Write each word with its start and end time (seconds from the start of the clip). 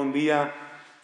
un 0.00 0.12
día 0.12 0.52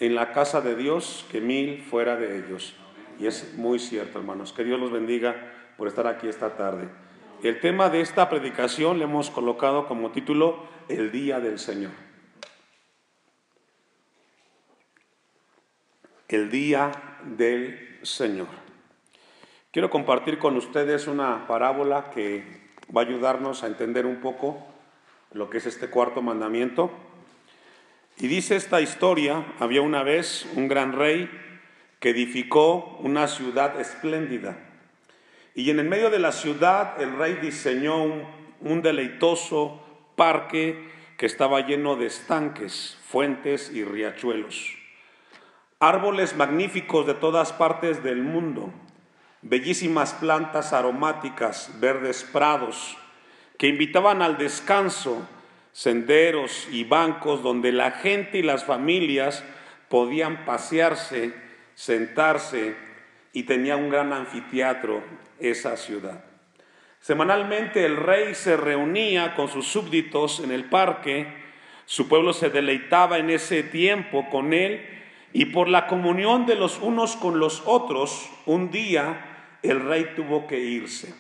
en 0.01 0.17
la 0.17 0.33
casa 0.33 0.61
de 0.63 0.75
Dios 0.75 1.25
que 1.31 1.41
mil 1.41 1.81
fuera 1.81 2.17
de 2.17 2.39
ellos. 2.39 2.75
Y 3.21 3.29
es 3.29 3.55
muy 3.55 3.79
cierto, 3.79 4.19
hermanos. 4.19 4.53
Que 4.53 4.65
Dios 4.65 4.81
los 4.81 4.91
bendiga 4.91 5.37
por 5.77 5.87
estar 5.87 6.09
aquí 6.09 6.27
esta 6.27 6.57
tarde. 6.57 6.89
El 7.45 7.61
tema 7.61 7.89
de 7.89 8.01
esta 8.01 8.29
predicación 8.29 8.99
le 8.99 9.05
hemos 9.05 9.31
colocado 9.31 9.87
como 9.87 10.11
título 10.11 10.67
El 10.89 11.13
Día 11.13 11.39
del 11.39 11.61
Señor. 11.61 11.93
El 16.27 16.51
Día 16.51 16.91
del 17.23 18.01
Señor. 18.03 18.49
Quiero 19.71 19.89
compartir 19.89 20.41
con 20.41 20.57
ustedes 20.57 21.07
una 21.07 21.47
parábola 21.47 22.11
que 22.11 22.43
va 22.95 23.03
a 23.03 23.05
ayudarnos 23.05 23.63
a 23.63 23.69
entender 23.69 24.05
un 24.05 24.21
poco 24.21 24.67
lo 25.31 25.49
que 25.49 25.59
es 25.59 25.67
este 25.67 25.91
cuarto 25.91 26.23
mandamiento 26.23 26.91
y 28.21 28.29
dice 28.29 28.55
esta 28.57 28.83
historia, 28.83 29.47
había 29.59 29.81
una 29.81 30.03
vez 30.03 30.47
un 30.55 30.69
gran 30.69 30.93
rey 30.93 31.31
que 32.01 32.11
edificó 32.11 32.99
una 33.01 33.27
ciudad 33.27 33.81
espléndida. 33.81 34.59
Y 35.55 35.71
en 35.71 35.81
el 35.81 35.89
medio 35.89 36.11
de 36.11 36.19
la 36.19 36.33
ciudad 36.33 37.01
el 37.01 37.17
rey 37.17 37.39
diseñó 37.41 38.05
un, 38.61 38.83
deleitoso 38.83 39.83
parque 40.17 40.87
que 41.17 41.25
estaba 41.25 41.67
lleno 41.67 41.97
de 41.97 42.07
estanques, 42.07 42.99
fuentes 43.09 43.71
y 43.73 43.85
riachuelos. 43.85 44.77
Árboles 45.79 46.37
magníficos 46.37 47.07
de 47.07 47.15
todas 47.15 47.55
partes 47.55 48.03
del 48.03 48.23
mundo, 48.23 48.71
bellísimas 49.41 50.13
plantas 50.13 50.75
aromáticas, 50.75 51.73
verdes 51.81 52.23
prados, 52.25 52.99
que 53.57 53.69
invitaban 53.69 54.21
al 54.21 54.37
descanso 54.37 55.27
senderos 55.73 56.69
y 56.71 56.85
bancos 56.85 57.43
donde 57.43 57.73
la 57.73 57.93
gente 57.93 58.39
y 58.39 58.43
las 58.43 58.65
familias 58.65 59.45
podían 59.89 60.45
pasearse, 60.45 61.33
sentarse 61.75 62.75
y 63.33 63.45
tenía 63.45 63.77
un 63.77 63.91
gran 63.91 64.13
anfiteatro 64.13 65.03
esa 65.39 65.77
ciudad. 65.77 66.25
Semanalmente 67.01 67.87
el 67.87 67.97
rey 67.97 68.35
se 68.35 68.57
reunía 68.57 69.35
con 69.35 69.49
sus 69.49 69.67
súbditos 69.67 70.41
en 70.41 70.53
el 70.53 70.65
parque, 70.65 71.27
su 71.87 72.09
pueblo 72.09 72.33
se 72.33 72.51
deleitaba 72.51 73.19
en 73.19 73.31
ese 73.31 73.63
tiempo 73.63 74.29
con 74.31 74.53
él 74.53 74.87
y 75.33 75.47
por 75.47 75.69
la 75.69 75.87
comunión 75.87 76.47
de 76.47 76.57
los 76.57 76.79
unos 76.79 77.17
con 77.17 77.39
los 77.39 77.63
otros, 77.65 78.31
un 78.47 78.71
día 78.71 79.59
el 79.63 79.81
rey 79.81 80.13
tuvo 80.15 80.47
que 80.47 80.59
irse. 80.59 81.15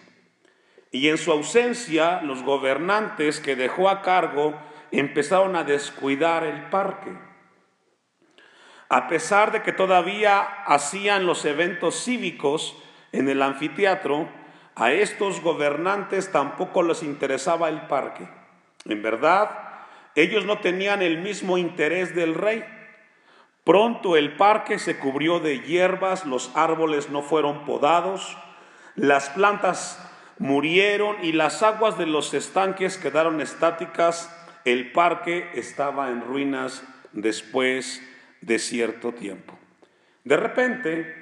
Y 0.90 1.08
en 1.08 1.18
su 1.18 1.30
ausencia, 1.30 2.20
los 2.22 2.42
gobernantes 2.42 3.40
que 3.40 3.56
dejó 3.56 3.88
a 3.88 4.02
cargo 4.02 4.54
empezaron 4.90 5.54
a 5.54 5.64
descuidar 5.64 6.44
el 6.44 6.68
parque. 6.70 7.16
A 8.88 9.06
pesar 9.06 9.52
de 9.52 9.62
que 9.62 9.72
todavía 9.72 10.40
hacían 10.40 11.26
los 11.26 11.44
eventos 11.44 12.04
cívicos 12.04 12.76
en 13.12 13.28
el 13.28 13.40
anfiteatro, 13.40 14.28
a 14.74 14.92
estos 14.92 15.40
gobernantes 15.40 16.32
tampoco 16.32 16.82
les 16.82 17.04
interesaba 17.04 17.68
el 17.68 17.82
parque. 17.82 18.28
En 18.84 19.02
verdad, 19.02 19.50
ellos 20.16 20.44
no 20.44 20.58
tenían 20.58 21.02
el 21.02 21.18
mismo 21.18 21.56
interés 21.56 22.16
del 22.16 22.34
rey. 22.34 22.64
Pronto 23.62 24.16
el 24.16 24.36
parque 24.36 24.80
se 24.80 24.98
cubrió 24.98 25.38
de 25.38 25.60
hierbas, 25.60 26.26
los 26.26 26.50
árboles 26.56 27.10
no 27.10 27.22
fueron 27.22 27.64
podados, 27.64 28.36
las 28.96 29.30
plantas 29.30 30.09
murieron 30.40 31.22
y 31.22 31.32
las 31.32 31.62
aguas 31.62 31.98
de 31.98 32.06
los 32.06 32.32
estanques 32.32 32.96
quedaron 32.96 33.42
estáticas, 33.42 34.34
el 34.64 34.90
parque 34.90 35.50
estaba 35.54 36.08
en 36.08 36.22
ruinas 36.22 36.82
después 37.12 38.02
de 38.40 38.58
cierto 38.58 39.12
tiempo. 39.12 39.58
De 40.24 40.38
repente 40.38 41.14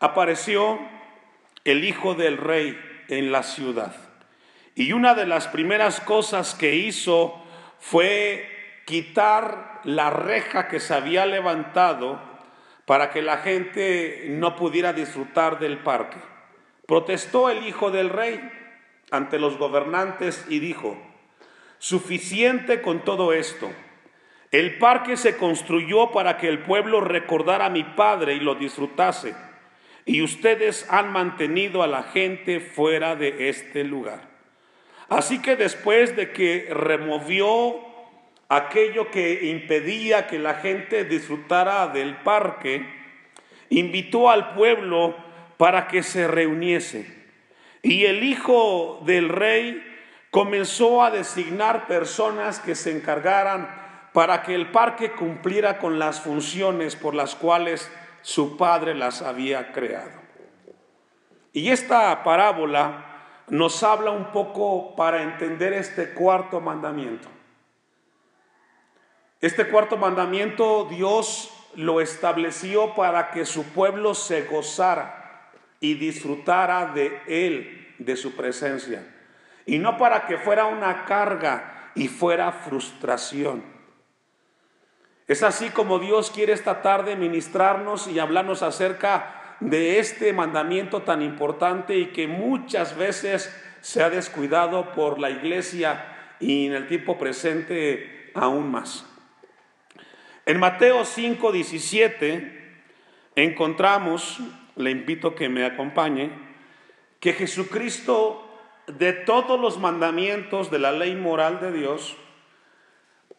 apareció 0.00 0.78
el 1.64 1.84
hijo 1.84 2.14
del 2.14 2.38
rey 2.38 2.76
en 3.08 3.32
la 3.32 3.42
ciudad 3.42 3.94
y 4.74 4.92
una 4.92 5.14
de 5.14 5.26
las 5.26 5.46
primeras 5.48 6.00
cosas 6.00 6.54
que 6.54 6.74
hizo 6.74 7.34
fue 7.78 8.48
quitar 8.86 9.82
la 9.84 10.08
reja 10.08 10.68
que 10.68 10.80
se 10.80 10.94
había 10.94 11.26
levantado 11.26 12.18
para 12.86 13.10
que 13.10 13.20
la 13.20 13.36
gente 13.38 14.24
no 14.30 14.56
pudiera 14.56 14.94
disfrutar 14.94 15.58
del 15.58 15.78
parque. 15.78 16.16
Protestó 16.88 17.50
el 17.50 17.66
hijo 17.66 17.90
del 17.90 18.08
rey 18.08 18.40
ante 19.10 19.38
los 19.38 19.58
gobernantes 19.58 20.46
y 20.48 20.58
dijo, 20.58 20.96
suficiente 21.76 22.80
con 22.80 23.04
todo 23.04 23.34
esto. 23.34 23.70
El 24.52 24.78
parque 24.78 25.18
se 25.18 25.36
construyó 25.36 26.12
para 26.12 26.38
que 26.38 26.48
el 26.48 26.60
pueblo 26.60 27.02
recordara 27.02 27.66
a 27.66 27.68
mi 27.68 27.84
padre 27.84 28.36
y 28.36 28.40
lo 28.40 28.54
disfrutase. 28.54 29.34
Y 30.06 30.22
ustedes 30.22 30.86
han 30.88 31.12
mantenido 31.12 31.82
a 31.82 31.86
la 31.88 32.04
gente 32.04 32.58
fuera 32.58 33.16
de 33.16 33.50
este 33.50 33.84
lugar. 33.84 34.22
Así 35.10 35.42
que 35.42 35.56
después 35.56 36.16
de 36.16 36.32
que 36.32 36.68
removió 36.70 37.84
aquello 38.48 39.10
que 39.10 39.50
impedía 39.50 40.26
que 40.26 40.38
la 40.38 40.54
gente 40.54 41.04
disfrutara 41.04 41.88
del 41.88 42.16
parque, 42.22 42.88
invitó 43.68 44.30
al 44.30 44.54
pueblo 44.54 45.27
para 45.58 45.88
que 45.88 46.02
se 46.02 46.26
reuniese. 46.26 47.18
Y 47.82 48.06
el 48.06 48.22
hijo 48.22 49.02
del 49.04 49.28
rey 49.28 49.84
comenzó 50.30 51.02
a 51.02 51.10
designar 51.10 51.86
personas 51.86 52.60
que 52.60 52.74
se 52.74 52.96
encargaran 52.96 53.68
para 54.14 54.42
que 54.42 54.54
el 54.54 54.70
parque 54.70 55.12
cumpliera 55.12 55.78
con 55.78 55.98
las 55.98 56.20
funciones 56.20 56.96
por 56.96 57.14
las 57.14 57.34
cuales 57.34 57.90
su 58.22 58.56
padre 58.56 58.94
las 58.94 59.20
había 59.20 59.72
creado. 59.72 60.18
Y 61.52 61.70
esta 61.70 62.22
parábola 62.22 63.04
nos 63.48 63.82
habla 63.82 64.10
un 64.12 64.30
poco 64.32 64.94
para 64.94 65.22
entender 65.22 65.72
este 65.72 66.10
cuarto 66.10 66.60
mandamiento. 66.60 67.28
Este 69.40 69.68
cuarto 69.68 69.96
mandamiento 69.96 70.86
Dios 70.90 71.52
lo 71.74 72.00
estableció 72.00 72.94
para 72.94 73.30
que 73.30 73.44
su 73.44 73.64
pueblo 73.72 74.14
se 74.14 74.42
gozara 74.42 75.18
y 75.80 75.94
disfrutara 75.94 76.92
de 76.92 77.20
Él, 77.26 77.94
de 77.98 78.16
su 78.16 78.34
presencia. 78.34 79.06
Y 79.66 79.78
no 79.78 79.96
para 79.98 80.26
que 80.26 80.38
fuera 80.38 80.66
una 80.66 81.04
carga 81.04 81.90
y 81.94 82.08
fuera 82.08 82.52
frustración. 82.52 83.62
Es 85.26 85.42
así 85.42 85.68
como 85.70 85.98
Dios 85.98 86.30
quiere 86.30 86.54
esta 86.54 86.80
tarde 86.80 87.14
ministrarnos 87.14 88.08
y 88.08 88.18
hablarnos 88.18 88.62
acerca 88.62 89.56
de 89.60 89.98
este 89.98 90.32
mandamiento 90.32 91.02
tan 91.02 91.20
importante 91.20 91.98
y 91.98 92.06
que 92.06 92.26
muchas 92.26 92.96
veces 92.96 93.54
se 93.80 94.02
ha 94.02 94.10
descuidado 94.10 94.92
por 94.92 95.18
la 95.18 95.30
iglesia 95.30 96.34
y 96.40 96.66
en 96.66 96.74
el 96.74 96.86
tiempo 96.86 97.18
presente 97.18 98.30
aún 98.34 98.70
más. 98.70 99.04
En 100.46 100.58
Mateo 100.58 101.04
5, 101.04 101.52
17 101.52 102.80
encontramos 103.36 104.40
le 104.78 104.90
invito 104.92 105.34
que 105.34 105.48
me 105.48 105.64
acompañe, 105.64 106.30
que 107.20 107.32
Jesucristo, 107.32 108.44
de 108.86 109.12
todos 109.12 109.60
los 109.60 109.78
mandamientos 109.78 110.70
de 110.70 110.78
la 110.78 110.92
ley 110.92 111.16
moral 111.16 111.60
de 111.60 111.72
Dios, 111.72 112.16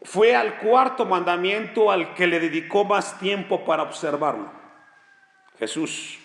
fue 0.01 0.35
al 0.35 0.57
cuarto 0.57 1.05
mandamiento 1.05 1.91
al 1.91 2.13
que 2.13 2.27
le 2.27 2.39
dedicó 2.39 2.83
más 2.83 3.19
tiempo 3.19 3.65
para 3.65 3.83
observarlo. 3.83 4.51
Jesús. 5.57 6.19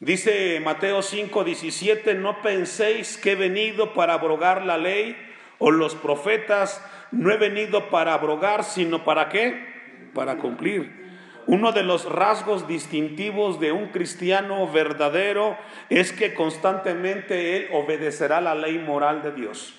Dice 0.00 0.60
Mateo 0.60 1.02
5, 1.02 1.44
17, 1.44 2.14
no 2.14 2.42
penséis 2.42 3.16
que 3.16 3.32
he 3.32 3.34
venido 3.36 3.94
para 3.94 4.14
abrogar 4.14 4.64
la 4.64 4.76
ley 4.76 5.16
o 5.58 5.70
los 5.70 5.94
profetas, 5.94 6.84
no 7.12 7.30
he 7.30 7.36
venido 7.36 7.88
para 7.88 8.12
abrogar, 8.12 8.64
sino 8.64 9.04
para 9.04 9.28
qué? 9.28 10.10
Para 10.12 10.36
cumplir. 10.36 11.05
Uno 11.46 11.70
de 11.70 11.84
los 11.84 12.10
rasgos 12.10 12.66
distintivos 12.66 13.60
de 13.60 13.70
un 13.70 13.88
cristiano 13.88 14.66
verdadero 14.66 15.56
es 15.88 16.12
que 16.12 16.34
constantemente 16.34 17.56
él 17.56 17.68
obedecerá 17.72 18.40
la 18.40 18.56
ley 18.56 18.78
moral 18.78 19.22
de 19.22 19.30
Dios. 19.30 19.74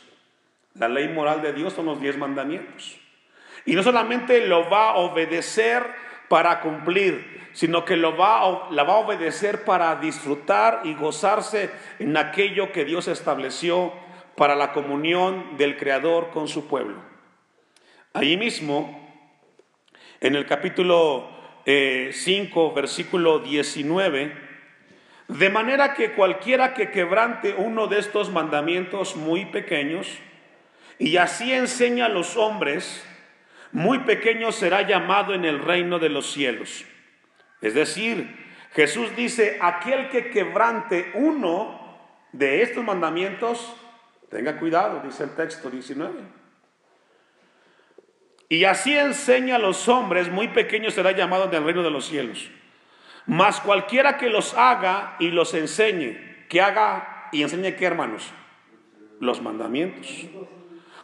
La 0.75 0.87
ley 0.87 1.09
moral 1.09 1.41
de 1.41 1.51
Dios 1.51 1.73
son 1.73 1.87
los 1.87 1.99
diez 1.99 2.17
mandamientos. 2.17 2.97
Y 3.65 3.73
no 3.73 3.83
solamente 3.83 4.47
lo 4.47 4.69
va 4.69 4.91
a 4.91 4.95
obedecer 4.95 5.83
para 6.29 6.61
cumplir, 6.61 7.49
sino 7.51 7.83
que 7.83 7.97
lo 7.97 8.15
va 8.15 8.69
la 8.71 8.83
va 8.83 8.93
a 8.93 8.97
obedecer 8.97 9.65
para 9.65 9.95
disfrutar 9.97 10.81
y 10.85 10.93
gozarse 10.93 11.69
en 11.99 12.15
aquello 12.15 12.71
que 12.71 12.85
Dios 12.85 13.09
estableció 13.09 13.91
para 14.37 14.55
la 14.55 14.71
comunión 14.71 15.57
del 15.57 15.75
Creador 15.75 16.29
con 16.29 16.47
su 16.47 16.67
pueblo. 16.67 17.01
Allí 18.13 18.37
mismo, 18.37 19.05
en 20.21 20.35
el 20.35 20.45
capítulo 20.45 21.36
5, 21.67 22.73
versículo 22.73 23.39
19, 23.39 24.31
de 25.27 25.49
manera 25.49 25.93
que 25.95 26.13
cualquiera 26.13 26.73
que 26.73 26.91
quebrante 26.91 27.55
uno 27.57 27.87
de 27.87 27.99
estos 27.99 28.31
mandamientos 28.31 29.17
muy 29.17 29.47
pequeños 29.47 30.07
y 30.97 31.17
así 31.17 31.51
enseña 31.51 32.05
a 32.05 32.09
los 32.09 32.37
hombres, 32.37 33.05
muy 33.73 33.99
pequeño 33.99 34.53
será 34.53 34.83
llamado 34.83 35.33
en 35.33 35.43
el 35.43 35.59
reino 35.59 35.99
de 35.99 36.07
los 36.07 36.31
cielos. 36.31 36.85
Es 37.61 37.73
decir, 37.73 38.33
Jesús 38.73 39.13
dice, 39.17 39.57
aquel 39.59 40.07
que 40.07 40.29
quebrante 40.29 41.11
uno 41.15 41.97
de 42.31 42.61
estos 42.61 42.83
mandamientos, 42.83 43.75
tenga 44.29 44.57
cuidado, 44.57 45.01
dice 45.03 45.25
el 45.25 45.35
texto 45.35 45.69
19. 45.69 46.46
Y 48.49 48.63
así 48.63 48.97
enseña 48.97 49.57
a 49.57 49.59
los 49.59 49.87
hombres, 49.89 50.29
muy 50.29 50.47
pequeño 50.49 50.89
será 50.89 51.11
llamado 51.11 51.45
en 51.45 51.53
el 51.53 51.63
reino 51.63 51.83
de 51.83 51.91
los 51.91 52.05
cielos. 52.05 52.49
Mas 53.25 53.59
cualquiera 53.59 54.17
que 54.17 54.29
los 54.29 54.53
haga 54.53 55.17
y 55.19 55.31
los 55.31 55.53
enseñe, 55.53 56.45
que 56.47 56.61
haga 56.61 57.27
y 57.33 57.43
enseñe 57.43 57.75
qué 57.75 57.85
hermanos, 57.85 58.31
los 59.19 59.41
mandamientos. 59.41 60.07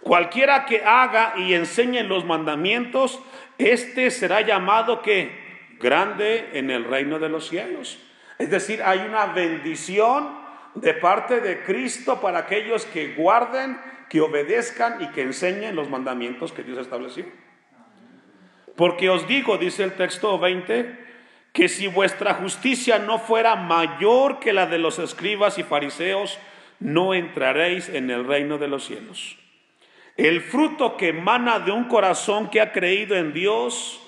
Cualquiera 0.01 0.65
que 0.65 0.83
haga 0.83 1.33
y 1.37 1.53
enseñe 1.53 2.03
los 2.03 2.25
mandamientos, 2.25 3.19
este 3.57 4.09
será 4.09 4.41
llamado 4.41 5.01
que 5.01 5.75
grande 5.79 6.51
en 6.53 6.69
el 6.69 6.85
reino 6.85 7.19
de 7.19 7.29
los 7.29 7.49
cielos. 7.49 7.99
Es 8.37 8.49
decir, 8.49 8.81
hay 8.83 8.99
una 8.99 9.27
bendición 9.27 10.37
de 10.75 10.93
parte 10.93 11.39
de 11.41 11.63
Cristo 11.63 12.19
para 12.19 12.39
aquellos 12.39 12.85
que 12.85 13.13
guarden, 13.15 13.77
que 14.13 14.21
obedezcan 14.21 15.01
y 15.01 15.07
que 15.07 15.23
enseñen 15.23 15.75
los 15.75 15.89
mandamientos 15.89 16.51
que 16.51 16.61
Dios 16.61 16.77
estableció. 16.77 17.25
Porque 18.75 19.09
os 19.09 19.27
digo, 19.27 19.57
dice 19.57 19.83
el 19.83 19.93
texto 19.93 20.37
20, 20.37 20.99
que 21.51 21.67
si 21.67 21.87
vuestra 21.87 22.35
justicia 22.35 22.99
no 22.99 23.17
fuera 23.17 23.55
mayor 23.55 24.39
que 24.39 24.53
la 24.53 24.67
de 24.67 24.77
los 24.77 24.99
escribas 24.99 25.57
y 25.57 25.63
fariseos, 25.63 26.37
no 26.79 27.15
entraréis 27.15 27.89
en 27.89 28.11
el 28.11 28.27
reino 28.27 28.59
de 28.59 28.67
los 28.67 28.85
cielos. 28.85 29.39
El 30.15 30.41
fruto 30.41 30.95
que 30.95 31.07
emana 31.07 31.57
de 31.57 31.71
un 31.71 31.85
corazón 31.85 32.51
que 32.51 32.61
ha 32.61 32.71
creído 32.71 33.15
en 33.15 33.33
Dios 33.33 33.99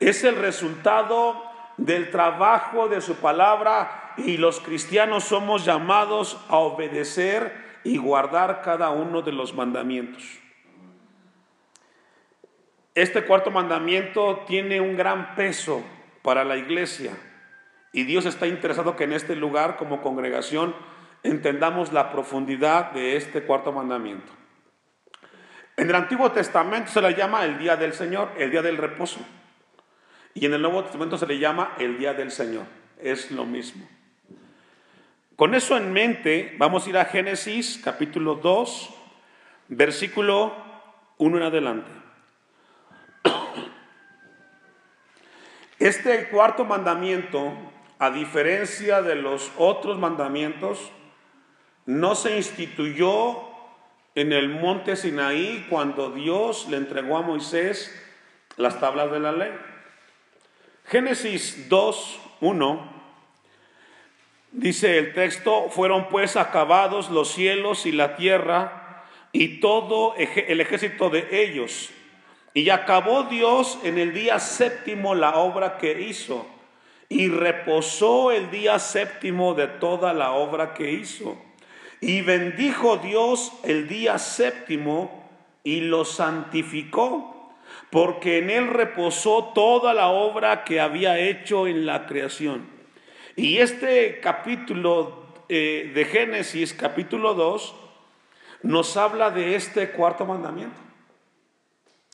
es 0.00 0.24
el 0.24 0.36
resultado 0.36 1.38
del 1.76 2.10
trabajo 2.10 2.88
de 2.88 3.02
su 3.02 3.16
palabra 3.16 4.14
y 4.16 4.38
los 4.38 4.58
cristianos 4.60 5.24
somos 5.24 5.66
llamados 5.66 6.40
a 6.48 6.56
obedecer 6.56 7.67
y 7.84 7.98
guardar 7.98 8.62
cada 8.62 8.90
uno 8.90 9.22
de 9.22 9.32
los 9.32 9.54
mandamientos. 9.54 10.24
Este 12.94 13.24
cuarto 13.24 13.50
mandamiento 13.50 14.44
tiene 14.46 14.80
un 14.80 14.96
gran 14.96 15.34
peso 15.36 15.82
para 16.22 16.44
la 16.44 16.56
iglesia 16.56 17.12
y 17.92 18.04
Dios 18.04 18.26
está 18.26 18.46
interesado 18.46 18.96
que 18.96 19.04
en 19.04 19.12
este 19.12 19.36
lugar 19.36 19.76
como 19.76 20.02
congregación 20.02 20.74
entendamos 21.22 21.92
la 21.92 22.10
profundidad 22.10 22.92
de 22.92 23.16
este 23.16 23.42
cuarto 23.42 23.72
mandamiento. 23.72 24.32
En 25.76 25.88
el 25.88 25.94
Antiguo 25.94 26.32
Testamento 26.32 26.90
se 26.90 27.00
le 27.00 27.14
llama 27.14 27.44
el 27.44 27.58
día 27.58 27.76
del 27.76 27.92
Señor, 27.92 28.32
el 28.36 28.50
día 28.50 28.62
del 28.62 28.76
reposo. 28.76 29.20
Y 30.34 30.44
en 30.44 30.54
el 30.54 30.62
Nuevo 30.62 30.82
Testamento 30.82 31.16
se 31.16 31.26
le 31.26 31.38
llama 31.38 31.74
el 31.78 31.98
día 31.98 32.14
del 32.14 32.32
Señor. 32.32 32.64
Es 33.00 33.30
lo 33.30 33.44
mismo. 33.44 33.88
Con 35.38 35.54
eso 35.54 35.76
en 35.76 35.92
mente, 35.92 36.56
vamos 36.58 36.84
a 36.84 36.90
ir 36.90 36.98
a 36.98 37.04
Génesis 37.04 37.80
capítulo 37.84 38.34
2, 38.34 38.90
versículo 39.68 40.52
1 41.18 41.36
en 41.36 41.42
adelante. 41.44 41.90
Este 45.78 46.28
cuarto 46.30 46.64
mandamiento, 46.64 47.52
a 48.00 48.10
diferencia 48.10 49.00
de 49.00 49.14
los 49.14 49.52
otros 49.58 49.96
mandamientos, 49.96 50.90
no 51.86 52.16
se 52.16 52.36
instituyó 52.36 53.38
en 54.16 54.32
el 54.32 54.48
monte 54.48 54.96
Sinaí 54.96 55.68
cuando 55.70 56.10
Dios 56.10 56.66
le 56.68 56.78
entregó 56.78 57.16
a 57.16 57.22
Moisés 57.22 57.94
las 58.56 58.80
tablas 58.80 59.12
de 59.12 59.20
la 59.20 59.30
ley. 59.30 59.52
Génesis 60.86 61.68
2, 61.68 62.20
1 62.40 62.97
dice 64.52 64.98
el 64.98 65.14
texto, 65.14 65.68
fueron 65.70 66.08
pues 66.08 66.36
acabados 66.36 67.10
los 67.10 67.32
cielos 67.32 67.86
y 67.86 67.92
la 67.92 68.16
tierra 68.16 69.04
y 69.32 69.60
todo 69.60 70.14
el 70.16 70.60
ejército 70.60 71.10
de 71.10 71.42
ellos. 71.42 71.90
Y 72.54 72.70
acabó 72.70 73.24
Dios 73.24 73.78
en 73.84 73.98
el 73.98 74.12
día 74.12 74.38
séptimo 74.38 75.14
la 75.14 75.36
obra 75.36 75.78
que 75.78 76.00
hizo 76.00 76.46
y 77.08 77.28
reposó 77.28 78.32
el 78.32 78.50
día 78.50 78.78
séptimo 78.78 79.54
de 79.54 79.66
toda 79.66 80.12
la 80.12 80.32
obra 80.32 80.74
que 80.74 80.92
hizo. 80.92 81.36
Y 82.00 82.20
bendijo 82.20 82.98
Dios 82.98 83.52
el 83.64 83.88
día 83.88 84.18
séptimo 84.18 85.28
y 85.64 85.80
lo 85.80 86.04
santificó, 86.04 87.52
porque 87.90 88.38
en 88.38 88.50
él 88.50 88.68
reposó 88.68 89.52
toda 89.54 89.94
la 89.94 90.08
obra 90.08 90.64
que 90.64 90.80
había 90.80 91.18
hecho 91.18 91.66
en 91.66 91.86
la 91.86 92.06
creación. 92.06 92.77
Y 93.38 93.58
este 93.58 94.18
capítulo 94.18 95.22
eh, 95.48 95.92
de 95.94 96.04
Génesis, 96.06 96.74
capítulo 96.74 97.34
2, 97.34 97.72
nos 98.64 98.96
habla 98.96 99.30
de 99.30 99.54
este 99.54 99.90
cuarto 99.90 100.26
mandamiento. 100.26 100.80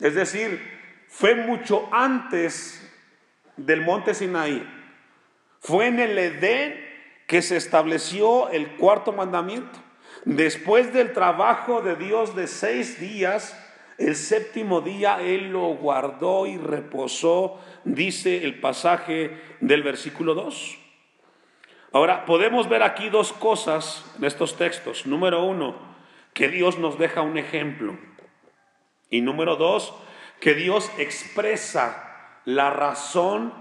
Es 0.00 0.14
decir, 0.14 0.60
fue 1.08 1.34
mucho 1.34 1.88
antes 1.92 2.86
del 3.56 3.80
monte 3.80 4.12
Sinaí. 4.12 4.68
Fue 5.60 5.86
en 5.86 5.98
el 5.98 6.18
Edén 6.18 6.78
que 7.26 7.40
se 7.40 7.56
estableció 7.56 8.50
el 8.50 8.76
cuarto 8.76 9.10
mandamiento. 9.10 9.78
Después 10.26 10.92
del 10.92 11.14
trabajo 11.14 11.80
de 11.80 11.96
Dios 11.96 12.36
de 12.36 12.46
seis 12.46 13.00
días, 13.00 13.58
el 13.96 14.14
séptimo 14.16 14.82
día 14.82 15.22
Él 15.22 15.52
lo 15.52 15.68
guardó 15.68 16.46
y 16.46 16.58
reposó, 16.58 17.58
dice 17.84 18.44
el 18.44 18.60
pasaje 18.60 19.40
del 19.62 19.82
versículo 19.82 20.34
2. 20.34 20.83
Ahora, 21.94 22.24
podemos 22.24 22.68
ver 22.68 22.82
aquí 22.82 23.08
dos 23.08 23.32
cosas 23.32 24.04
en 24.18 24.24
estos 24.24 24.56
textos. 24.56 25.06
Número 25.06 25.44
uno, 25.44 25.76
que 26.32 26.48
Dios 26.48 26.76
nos 26.76 26.98
deja 26.98 27.22
un 27.22 27.38
ejemplo. 27.38 27.96
Y 29.10 29.20
número 29.20 29.54
dos, 29.54 29.94
que 30.40 30.54
Dios 30.54 30.90
expresa 30.98 32.40
la 32.46 32.70
razón 32.70 33.54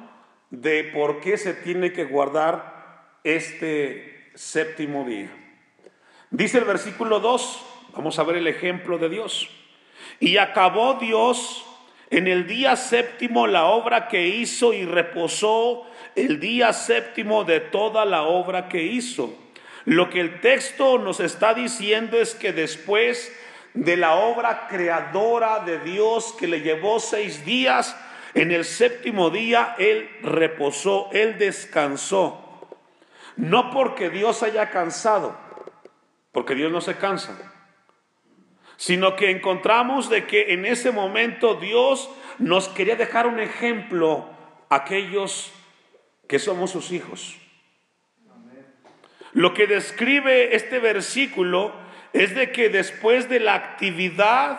de 0.49 0.83
por 0.85 1.19
qué 1.19 1.37
se 1.37 1.53
tiene 1.53 1.93
que 1.93 2.05
guardar 2.05 3.19
este 3.23 4.31
séptimo 4.33 5.05
día. 5.05 5.29
Dice 6.31 6.57
el 6.57 6.63
versículo 6.63 7.19
2, 7.19 7.65
vamos 7.93 8.17
a 8.17 8.23
ver 8.23 8.37
el 8.37 8.47
ejemplo 8.47 8.97
de 8.97 9.09
Dios. 9.09 9.47
Y 10.19 10.37
acabó 10.37 10.95
Dios 10.95 11.63
en 12.09 12.27
el 12.27 12.47
día 12.47 12.77
séptimo 12.77 13.45
la 13.45 13.65
obra 13.65 14.07
que 14.07 14.25
hizo 14.25 14.73
y 14.73 14.85
reposó 14.85 15.85
el 16.15 16.39
día 16.39 16.73
séptimo 16.73 17.43
de 17.43 17.59
toda 17.59 18.05
la 18.05 18.23
obra 18.23 18.69
que 18.69 18.83
hizo. 18.83 19.37
Lo 19.85 20.09
que 20.09 20.21
el 20.21 20.39
texto 20.39 20.97
nos 20.97 21.19
está 21.19 21.53
diciendo 21.53 22.17
es 22.17 22.35
que 22.35 22.53
después 22.53 23.33
de 23.73 23.97
la 23.97 24.15
obra 24.15 24.67
creadora 24.67 25.59
de 25.59 25.79
Dios 25.79 26.33
que 26.39 26.47
le 26.47 26.61
llevó 26.61 26.99
seis 26.99 27.43
días, 27.43 27.97
en 28.33 28.51
el 28.51 28.65
séptimo 28.65 29.29
día 29.29 29.75
Él 29.77 30.09
reposó, 30.21 31.09
Él 31.11 31.37
descansó. 31.37 32.39
No 33.35 33.71
porque 33.71 34.09
Dios 34.09 34.43
haya 34.43 34.69
cansado, 34.69 35.35
porque 36.31 36.55
Dios 36.55 36.71
no 36.71 36.81
se 36.81 36.95
cansa, 36.97 37.35
sino 38.77 39.15
que 39.15 39.31
encontramos 39.31 40.09
de 40.09 40.27
que 40.27 40.53
en 40.53 40.65
ese 40.65 40.91
momento 40.91 41.55
Dios 41.55 42.09
nos 42.37 42.69
quería 42.69 42.95
dejar 42.95 43.27
un 43.27 43.39
ejemplo 43.39 44.29
a 44.69 44.75
aquellos 44.77 45.51
que 46.33 46.39
somos 46.39 46.71
sus 46.71 46.91
hijos. 46.91 47.37
Lo 49.33 49.53
que 49.53 49.67
describe 49.67 50.55
este 50.55 50.79
versículo 50.79 51.71
es 52.11 52.33
de 52.33 52.51
que 52.51 52.69
después 52.69 53.29
de 53.29 53.39
la 53.39 53.53
actividad 53.53 54.57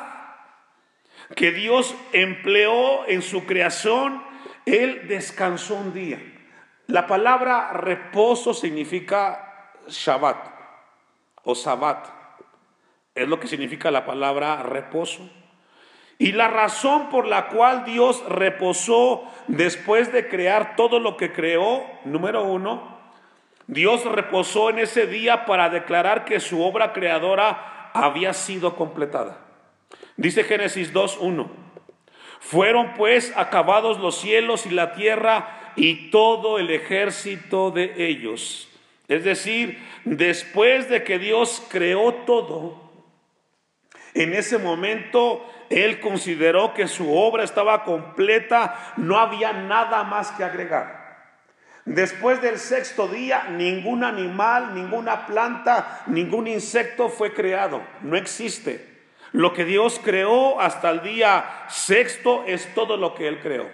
que 1.35 1.51
Dios 1.51 1.97
empleó 2.13 3.09
en 3.09 3.23
su 3.23 3.45
creación, 3.45 4.23
Él 4.67 5.09
descansó 5.09 5.75
un 5.75 5.93
día. 5.93 6.23
La 6.87 7.09
palabra 7.09 7.73
reposo 7.73 8.55
significa 8.55 9.73
Shabbat 9.89 10.47
o 11.43 11.57
Sabbat. 11.57 12.07
Es 13.17 13.27
lo 13.27 13.41
que 13.41 13.49
significa 13.49 13.91
la 13.91 14.07
palabra 14.07 14.63
reposo. 14.63 15.29
Y 16.19 16.33
la 16.33 16.49
razón 16.49 17.09
por 17.09 17.27
la 17.27 17.49
cual 17.49 17.85
Dios 17.85 18.23
reposó 18.29 19.25
después 19.49 20.13
de 20.13 20.29
crear 20.29 20.77
todo 20.77 21.01
lo 21.01 21.17
que 21.17 21.33
creó, 21.33 21.85
número 22.05 22.45
uno, 22.45 22.95
Dios 23.67 24.05
reposó 24.05 24.71
en 24.71 24.79
ese 24.79 25.07
día 25.07 25.47
para 25.47 25.71
declarar 25.71 26.25
que 26.25 26.39
su 26.39 26.63
obra 26.63 26.93
creadora 26.93 27.91
había 27.95 28.33
sido 28.33 28.77
completada. 28.77 29.39
Dice 30.17 30.45
Génesis 30.45 30.93
2.1, 30.93 31.49
fueron 32.41 32.95
pues 32.95 33.33
acabados 33.37 33.99
los 33.99 34.21
cielos 34.21 34.67
y 34.67 34.71
la 34.71 34.93
tierra 34.93 35.73
y 35.77 36.11
todo 36.11 36.59
el 36.59 36.71
ejército 36.71 37.71
de 37.71 38.07
ellos. 38.07 38.69
Es 39.09 39.25
decir, 39.25 39.83
después 40.05 40.89
de 40.89 41.05
que 41.05 41.19
Dios 41.19 41.65
creó 41.71 42.13
todo, 42.27 42.85
en 44.15 44.35
ese 44.35 44.59
momento 44.59 45.45
él 45.71 46.01
consideró 46.01 46.75
que 46.75 46.89
su 46.89 47.17
obra 47.17 47.45
estaba 47.45 47.85
completa, 47.85 48.95
no 48.97 49.19
había 49.19 49.53
nada 49.53 50.05
más 50.05 50.31
que 50.33 50.45
agregar. 50.45 51.05
Después 51.85 52.41
del 52.41 52.59
sexto 52.59 53.09
día, 53.09 53.45
ningún 53.51 54.05
animal, 54.05 54.75
ninguna 54.75 55.27
planta, 55.27 56.03
ningún 56.07 56.47
insecto 56.47 57.11
fue 57.11 57.35
creado, 57.35 57.83
no 58.01 58.17
existe. 58.17 58.95
Lo 59.33 59.53
que 59.53 59.65
Dios 59.65 60.01
creó 60.03 60.61
hasta 60.61 60.91
el 60.91 61.03
día 61.03 61.67
sexto 61.69 62.45
es 62.47 62.73
todo 62.75 62.97
lo 62.97 63.15
que 63.15 63.29
Él 63.29 63.41
creó. 63.41 63.69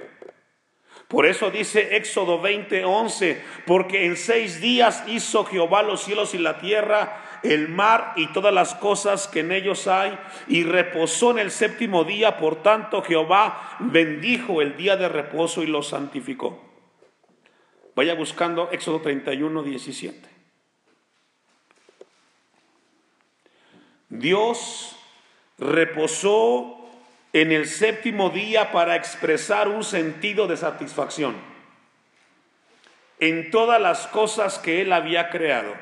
Por 1.06 1.26
eso 1.26 1.50
dice 1.50 1.96
Éxodo 1.96 2.40
20:11, 2.40 3.36
porque 3.66 4.06
en 4.06 4.16
seis 4.16 4.60
días 4.60 5.02
hizo 5.08 5.44
Jehová 5.44 5.82
los 5.82 6.02
cielos 6.02 6.34
y 6.34 6.38
la 6.38 6.58
tierra, 6.58 7.20
el 7.42 7.68
mar 7.68 8.12
y 8.16 8.28
todas 8.28 8.52
las 8.52 8.74
cosas 8.74 9.28
que 9.28 9.40
en 9.40 9.52
ellos 9.52 9.86
hay, 9.86 10.18
y 10.48 10.62
reposó 10.64 11.30
en 11.32 11.38
el 11.38 11.50
séptimo 11.50 12.04
día, 12.04 12.36
por 12.38 12.62
tanto 12.62 13.02
Jehová 13.02 13.76
bendijo 13.80 14.62
el 14.62 14.76
día 14.76 14.96
de 14.96 15.08
reposo 15.08 15.62
y 15.62 15.66
lo 15.66 15.82
santificó. 15.82 16.60
Vaya 17.94 18.14
buscando 18.14 18.70
Éxodo 18.70 19.00
31, 19.00 19.62
17. 19.62 20.28
Dios 24.08 24.96
reposó 25.58 26.78
en 27.32 27.52
el 27.52 27.66
séptimo 27.66 28.30
día 28.30 28.72
para 28.72 28.96
expresar 28.96 29.68
un 29.68 29.84
sentido 29.84 30.46
de 30.46 30.56
satisfacción 30.56 31.36
en 33.20 33.50
todas 33.50 33.80
las 33.80 34.06
cosas 34.06 34.58
que 34.58 34.80
él 34.80 34.92
había 34.92 35.28
creado. 35.28 35.74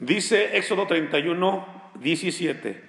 Dice 0.00 0.56
Éxodo 0.56 0.86
31, 0.86 1.92
17, 1.96 2.82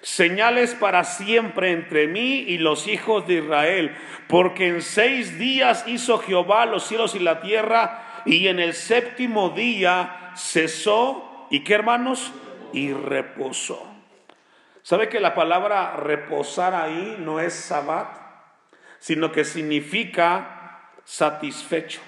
señales 0.00 0.74
para 0.74 1.04
siempre 1.04 1.72
entre 1.72 2.08
mí 2.08 2.38
y 2.38 2.56
los 2.56 2.88
hijos 2.88 3.26
de 3.26 3.34
Israel, 3.34 3.94
porque 4.28 4.68
en 4.68 4.80
seis 4.80 5.38
días 5.38 5.84
hizo 5.86 6.16
Jehová 6.18 6.64
los 6.64 6.86
cielos 6.86 7.14
y 7.14 7.18
la 7.18 7.42
tierra, 7.42 8.22
y 8.24 8.48
en 8.48 8.60
el 8.60 8.72
séptimo 8.72 9.50
día 9.50 10.32
cesó, 10.36 11.46
¿y 11.50 11.60
qué 11.64 11.74
hermanos? 11.74 12.32
Y 12.72 12.94
reposó. 12.94 13.86
¿Sabe 14.82 15.10
que 15.10 15.20
la 15.20 15.34
palabra 15.34 15.98
reposar 15.98 16.74
ahí 16.74 17.16
no 17.18 17.40
es 17.40 17.52
sabat, 17.52 18.08
sino 19.00 19.32
que 19.32 19.44
significa 19.44 20.80
satisfecho? 21.04 22.00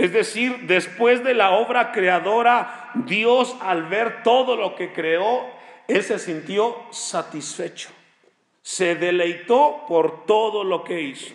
Es 0.00 0.14
decir, 0.14 0.60
después 0.62 1.22
de 1.22 1.34
la 1.34 1.50
obra 1.50 1.92
creadora, 1.92 2.90
Dios 2.94 3.54
al 3.60 3.82
ver 3.82 4.22
todo 4.22 4.56
lo 4.56 4.74
que 4.74 4.94
creó, 4.94 5.46
Él 5.88 6.02
se 6.02 6.18
sintió 6.18 6.74
satisfecho. 6.90 7.90
Se 8.62 8.94
deleitó 8.94 9.84
por 9.86 10.24
todo 10.24 10.64
lo 10.64 10.84
que 10.84 11.02
hizo. 11.02 11.34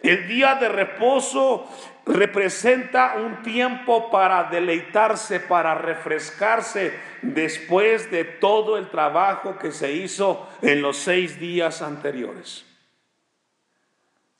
El 0.00 0.28
día 0.28 0.54
de 0.54 0.68
reposo 0.68 1.68
representa 2.06 3.16
un 3.16 3.42
tiempo 3.42 4.12
para 4.12 4.44
deleitarse, 4.44 5.40
para 5.40 5.74
refrescarse 5.74 6.94
después 7.20 8.12
de 8.12 8.22
todo 8.22 8.78
el 8.78 8.90
trabajo 8.90 9.58
que 9.58 9.72
se 9.72 9.92
hizo 9.92 10.48
en 10.62 10.82
los 10.82 10.98
seis 10.98 11.40
días 11.40 11.82
anteriores. 11.82 12.69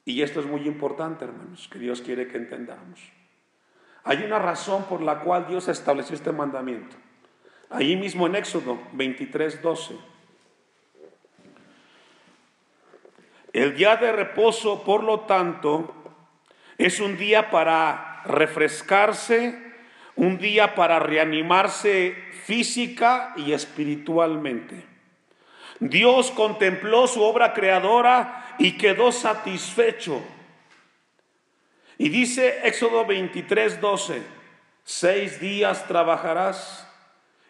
Y 0.04 0.22
esto 0.22 0.40
es 0.40 0.46
muy 0.46 0.66
importante, 0.66 1.24
hermanos, 1.24 1.68
que 1.70 1.78
Dios 1.78 2.00
quiere 2.00 2.26
que 2.28 2.36
entendamos. 2.36 3.00
Hay 4.04 4.22
una 4.24 4.38
razón 4.38 4.84
por 4.84 5.02
la 5.02 5.20
cual 5.20 5.46
Dios 5.46 5.68
estableció 5.68 6.14
este 6.14 6.32
mandamiento. 6.32 6.96
Ahí 7.68 7.96
mismo 7.96 8.26
en 8.26 8.36
Éxodo 8.36 8.80
23, 8.92 9.62
12. 9.62 9.94
El 13.52 13.76
día 13.76 13.96
de 13.96 14.12
reposo, 14.12 14.82
por 14.84 15.02
lo 15.02 15.20
tanto, 15.20 15.94
es 16.78 17.00
un 17.00 17.16
día 17.16 17.50
para 17.50 18.22
refrescarse, 18.24 19.58
un 20.16 20.38
día 20.38 20.74
para 20.74 20.98
reanimarse 20.98 22.16
física 22.44 23.34
y 23.36 23.52
espiritualmente. 23.52 24.86
Dios 25.80 26.30
contempló 26.30 27.06
su 27.06 27.22
obra 27.22 27.54
creadora 27.54 28.49
y 28.60 28.72
quedó 28.72 29.10
satisfecho. 29.10 30.22
Y 31.98 32.10
dice 32.10 32.60
Éxodo 32.64 33.04
23, 33.04 33.80
12, 33.80 34.22
seis 34.84 35.40
días 35.40 35.88
trabajarás 35.88 36.86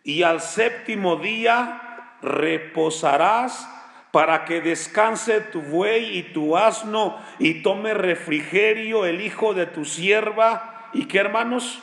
y 0.02 0.22
al 0.22 0.40
séptimo 0.40 1.16
día 1.16 2.16
reposarás 2.22 3.68
para 4.12 4.44
que 4.44 4.60
descanse 4.60 5.40
tu 5.40 5.60
buey 5.62 6.18
y 6.18 6.22
tu 6.32 6.56
asno 6.56 7.20
y 7.38 7.62
tome 7.62 7.94
refrigerio 7.94 9.04
el 9.04 9.20
hijo 9.20 9.52
de 9.54 9.66
tu 9.66 9.84
sierva. 9.84 10.90
¿Y 10.92 11.06
qué 11.06 11.18
hermanos? 11.18 11.80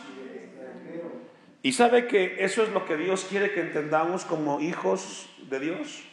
Y 1.63 1.73
sabe 1.73 2.07
que 2.07 2.37
eso 2.39 2.63
es 2.63 2.69
lo 2.69 2.85
que 2.85 2.95
Dios 2.95 3.25
quiere 3.29 3.51
que 3.51 3.61
entendamos 3.61 4.25
como 4.25 4.61
hijos 4.61 5.29
de 5.49 5.59
Dios. 5.59 6.06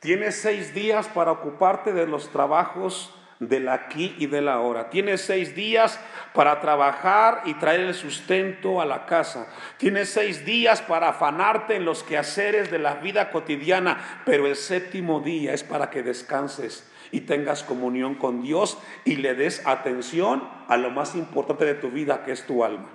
Tienes 0.00 0.40
seis 0.40 0.74
días 0.74 1.08
para 1.08 1.32
ocuparte 1.32 1.92
de 1.92 2.06
los 2.06 2.30
trabajos 2.30 3.14
del 3.40 3.68
aquí 3.68 4.14
y 4.18 4.26
del 4.26 4.48
ahora. 4.48 4.90
Tienes 4.90 5.22
seis 5.22 5.54
días 5.54 6.00
para 6.34 6.60
trabajar 6.60 7.42
y 7.44 7.54
traer 7.54 7.80
el 7.80 7.94
sustento 7.94 8.80
a 8.80 8.86
la 8.86 9.06
casa. 9.06 9.48
Tienes 9.76 10.10
seis 10.10 10.44
días 10.44 10.82
para 10.82 11.10
afanarte 11.10 11.76
en 11.76 11.84
los 11.84 12.02
quehaceres 12.02 12.70
de 12.70 12.78
la 12.78 12.94
vida 12.94 13.30
cotidiana, 13.30 14.22
pero 14.24 14.46
el 14.46 14.56
séptimo 14.56 15.20
día 15.20 15.52
es 15.52 15.64
para 15.64 15.90
que 15.90 16.02
descanses 16.02 16.88
y 17.10 17.22
tengas 17.22 17.62
comunión 17.62 18.14
con 18.14 18.42
Dios 18.42 18.78
y 19.04 19.16
le 19.16 19.34
des 19.34 19.66
atención 19.66 20.48
a 20.68 20.76
lo 20.76 20.90
más 20.90 21.14
importante 21.14 21.64
de 21.64 21.74
tu 21.74 21.90
vida, 21.90 22.22
que 22.24 22.32
es 22.32 22.46
tu 22.46 22.64
alma. 22.64 22.88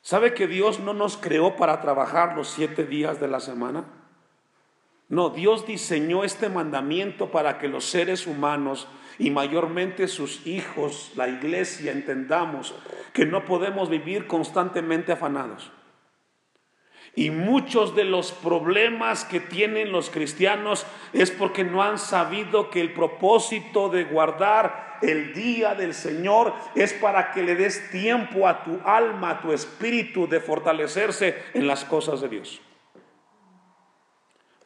¿Sabe 0.00 0.34
que 0.34 0.46
Dios 0.46 0.78
no 0.78 0.94
nos 0.94 1.16
creó 1.16 1.56
para 1.56 1.80
trabajar 1.80 2.36
los 2.36 2.48
siete 2.48 2.84
días 2.84 3.20
de 3.20 3.26
la 3.26 3.40
semana? 3.40 3.84
No, 5.08 5.30
Dios 5.30 5.66
diseñó 5.66 6.24
este 6.24 6.48
mandamiento 6.48 7.30
para 7.30 7.58
que 7.58 7.68
los 7.68 7.84
seres 7.84 8.26
humanos 8.26 8.88
y 9.18 9.30
mayormente 9.30 10.08
sus 10.08 10.46
hijos, 10.46 11.12
la 11.14 11.28
iglesia, 11.28 11.92
entendamos 11.92 12.74
que 13.12 13.24
no 13.24 13.44
podemos 13.44 13.88
vivir 13.88 14.26
constantemente 14.26 15.12
afanados. 15.12 15.70
Y 17.14 17.30
muchos 17.30 17.94
de 17.96 18.04
los 18.04 18.32
problemas 18.32 19.24
que 19.24 19.40
tienen 19.40 19.90
los 19.90 20.10
cristianos 20.10 20.84
es 21.14 21.30
porque 21.30 21.64
no 21.64 21.82
han 21.82 21.98
sabido 21.98 22.68
que 22.68 22.80
el 22.80 22.92
propósito 22.92 23.88
de 23.88 24.04
guardar 24.04 24.98
el 25.00 25.32
día 25.32 25.74
del 25.74 25.94
Señor 25.94 26.52
es 26.74 26.92
para 26.92 27.32
que 27.32 27.42
le 27.42 27.54
des 27.54 27.90
tiempo 27.90 28.46
a 28.46 28.64
tu 28.64 28.80
alma, 28.84 29.30
a 29.30 29.40
tu 29.40 29.52
espíritu 29.52 30.28
de 30.28 30.40
fortalecerse 30.40 31.42
en 31.54 31.66
las 31.66 31.84
cosas 31.84 32.20
de 32.20 32.28
Dios. 32.28 32.60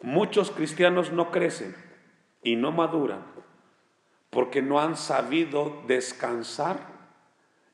Muchos 0.02 0.50
cristianos 0.50 1.12
no 1.12 1.30
crecen 1.30 1.74
y 2.42 2.56
no 2.56 2.72
maduran 2.72 3.24
porque 4.30 4.62
no 4.62 4.80
han 4.80 4.96
sabido 4.96 5.82
descansar 5.86 6.78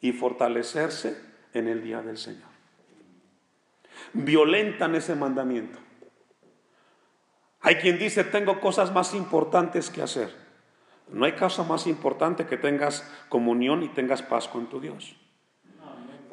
y 0.01 0.13
fortalecerse 0.13 1.21
en 1.53 1.69
el 1.69 1.83
día 1.83 2.03
del 2.03 2.17
Señor. 2.17 2.49
Violentan 4.13 4.95
ese 4.95 5.15
mandamiento. 5.15 5.79
Hay 7.61 7.77
quien 7.77 7.99
dice, 7.99 8.25
tengo 8.25 8.61
cosas 8.61 8.93
más 8.93 9.15
importantes 9.15 9.91
que 9.91 10.03
hacer. 10.03 10.35
No 11.09 11.25
hay 11.25 11.33
cosa 11.33 11.63
más 11.63 11.87
importante 11.87 12.47
que 12.47 12.57
tengas 12.57 13.09
comunión 13.29 13.83
y 13.83 13.89
tengas 13.89 14.23
paz 14.23 14.49
con 14.49 14.69
tu 14.69 14.81
Dios. 14.81 15.17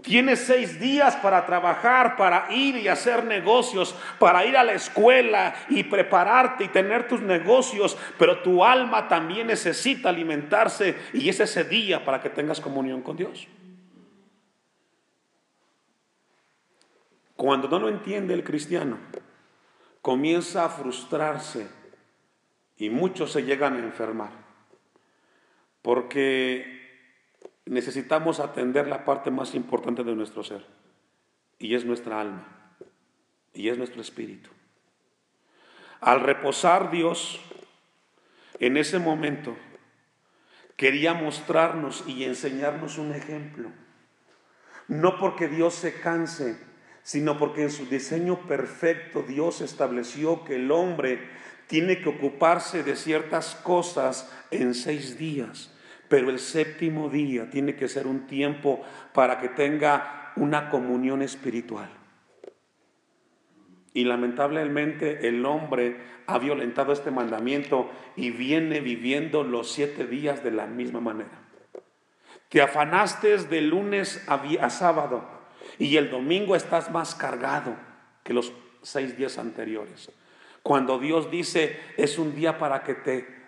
Tienes 0.04 0.40
seis 0.40 0.82
días 0.82 1.16
para 1.16 1.46
trabajar, 1.46 2.18
para 2.18 2.54
ir 2.54 2.76
y 2.76 2.90
hacer 2.90 3.24
negocios, 3.24 3.96
para 4.20 4.46
ir 4.46 4.58
a 4.58 4.64
la 4.64 4.74
escuela 4.74 5.56
y 5.70 5.84
prepararte 5.84 6.66
y 6.66 6.68
tener 6.68 7.08
tus 7.08 7.22
negocios, 7.22 7.98
pero 8.20 8.42
tu 8.42 8.66
alma 8.66 9.08
también 9.08 9.48
necesita 9.48 10.10
alimentarse 10.10 10.98
y 11.14 11.30
es 11.30 11.40
ese 11.40 11.64
día 11.64 12.04
para 12.04 12.22
que 12.22 12.30
tengas 12.30 12.60
comunión 12.60 13.02
con 13.02 13.16
Dios. 13.16 13.48
Cuando 17.38 17.70
no 17.70 17.80
lo 17.80 17.88
entiende 17.88 18.34
el 18.34 18.44
cristiano, 18.44 18.98
comienza 20.02 20.66
a 20.66 20.70
frustrarse 20.70 21.70
y 22.76 22.90
muchos 22.90 23.32
se 23.32 23.44
llegan 23.44 23.76
a 23.76 23.80
enfermar, 23.80 24.32
porque 25.82 26.83
necesitamos 27.66 28.40
atender 28.40 28.88
la 28.88 29.06
parte 29.06 29.32
más 29.32 29.56
importante 29.56 30.04
de 30.04 30.16
nuestro 30.16 30.44
ser, 30.44 30.66
y 31.60 31.76
es 31.76 31.86
nuestra 31.86 32.20
alma, 32.20 32.76
y 33.54 33.70
es 33.70 33.78
nuestro 33.78 34.02
espíritu. 34.02 34.50
Al 36.02 36.20
reposar 36.20 36.92
Dios, 36.92 37.40
en 38.60 38.78
ese 38.78 39.00
momento, 39.00 39.56
quería 40.76 41.14
mostrarnos 41.14 42.04
y 42.08 42.26
enseñarnos 42.26 42.98
un 42.98 43.14
ejemplo. 43.14 43.72
No 44.88 45.18
porque 45.18 45.48
Dios 45.48 45.76
se 45.76 46.00
canse, 46.00 46.60
sino 47.04 47.38
porque 47.38 47.64
en 47.64 47.72
su 47.72 47.86
diseño 47.86 48.48
perfecto 48.48 49.22
Dios 49.22 49.62
estableció 49.62 50.44
que 50.44 50.56
el 50.56 50.72
hombre 50.72 51.30
tiene 51.68 52.02
que 52.02 52.10
ocuparse 52.10 52.84
de 52.84 52.96
ciertas 52.96 53.56
cosas 53.56 54.32
en 54.52 54.74
seis 54.74 55.18
días, 55.18 55.73
pero 56.14 56.30
el 56.30 56.38
séptimo 56.38 57.10
día 57.10 57.50
tiene 57.50 57.76
que 57.76 57.88
ser 57.88 58.06
un 58.06 58.28
tiempo 58.28 58.84
para 59.16 59.40
que 59.40 59.50
tenga 59.50 60.32
una 60.36 60.70
comunión 60.70 61.24
espiritual. 61.24 61.90
Y 63.96 64.04
lamentablemente 64.04 65.28
el 65.28 65.44
hombre 65.44 65.98
ha 66.28 66.38
violentado 66.38 66.94
este 66.94 67.10
mandamiento 67.10 67.90
y 68.16 68.30
viene 68.30 68.80
viviendo 68.80 69.44
los 69.44 69.72
siete 69.72 70.06
días 70.06 70.44
de 70.44 70.52
la 70.52 70.68
misma 70.68 71.00
manera. 71.00 71.48
Te 72.48 72.62
afanaste 72.62 73.36
de 73.36 73.62
lunes 73.62 74.24
a, 74.28 74.70
sábado 74.70 75.28
y 75.80 75.98
el 75.98 76.12
domingo 76.12 76.56
estás 76.56 76.92
más 76.92 77.16
cargado 77.16 77.76
que 78.24 78.36
los 78.36 78.54
seis 78.84 79.18
días 79.18 79.40
anteriores. 79.40 80.12
Cuando 80.62 81.00
Dios 81.00 81.32
dice 81.32 81.76
es 81.98 82.20
un 82.20 82.36
día 82.36 82.60
para 82.60 82.84
que 82.84 82.94
te, 82.94 83.43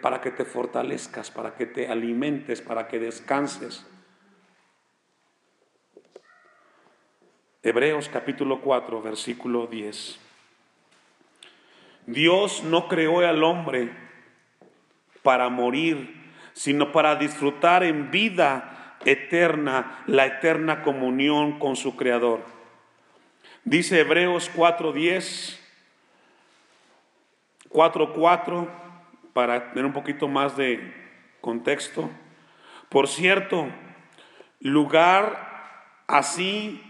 para 0.00 0.20
que 0.20 0.30
te 0.30 0.44
fortalezcas, 0.44 1.30
para 1.30 1.54
que 1.54 1.66
te 1.66 1.88
alimentes, 1.88 2.60
para 2.60 2.88
que 2.88 2.98
descanses. 2.98 3.86
Hebreos 7.62 8.08
capítulo 8.08 8.60
4, 8.60 9.00
versículo 9.02 9.68
10. 9.68 10.18
Dios 12.06 12.64
no 12.64 12.88
creó 12.88 13.20
al 13.20 13.44
hombre 13.44 13.92
para 15.22 15.48
morir, 15.48 16.12
sino 16.54 16.90
para 16.90 17.14
disfrutar 17.14 17.84
en 17.84 18.10
vida 18.10 18.96
eterna 19.04 20.02
la 20.06 20.26
eterna 20.26 20.82
comunión 20.82 21.60
con 21.60 21.76
su 21.76 21.94
Creador. 21.94 22.40
Dice 23.64 24.00
Hebreos 24.00 24.50
4.10, 24.52 25.56
4.4, 27.70 28.81
para 29.32 29.70
tener 29.70 29.86
un 29.86 29.92
poquito 29.92 30.28
más 30.28 30.56
de 30.56 30.92
contexto. 31.40 32.10
Por 32.88 33.08
cierto, 33.08 33.68
lugar 34.60 35.50
así 36.06 36.80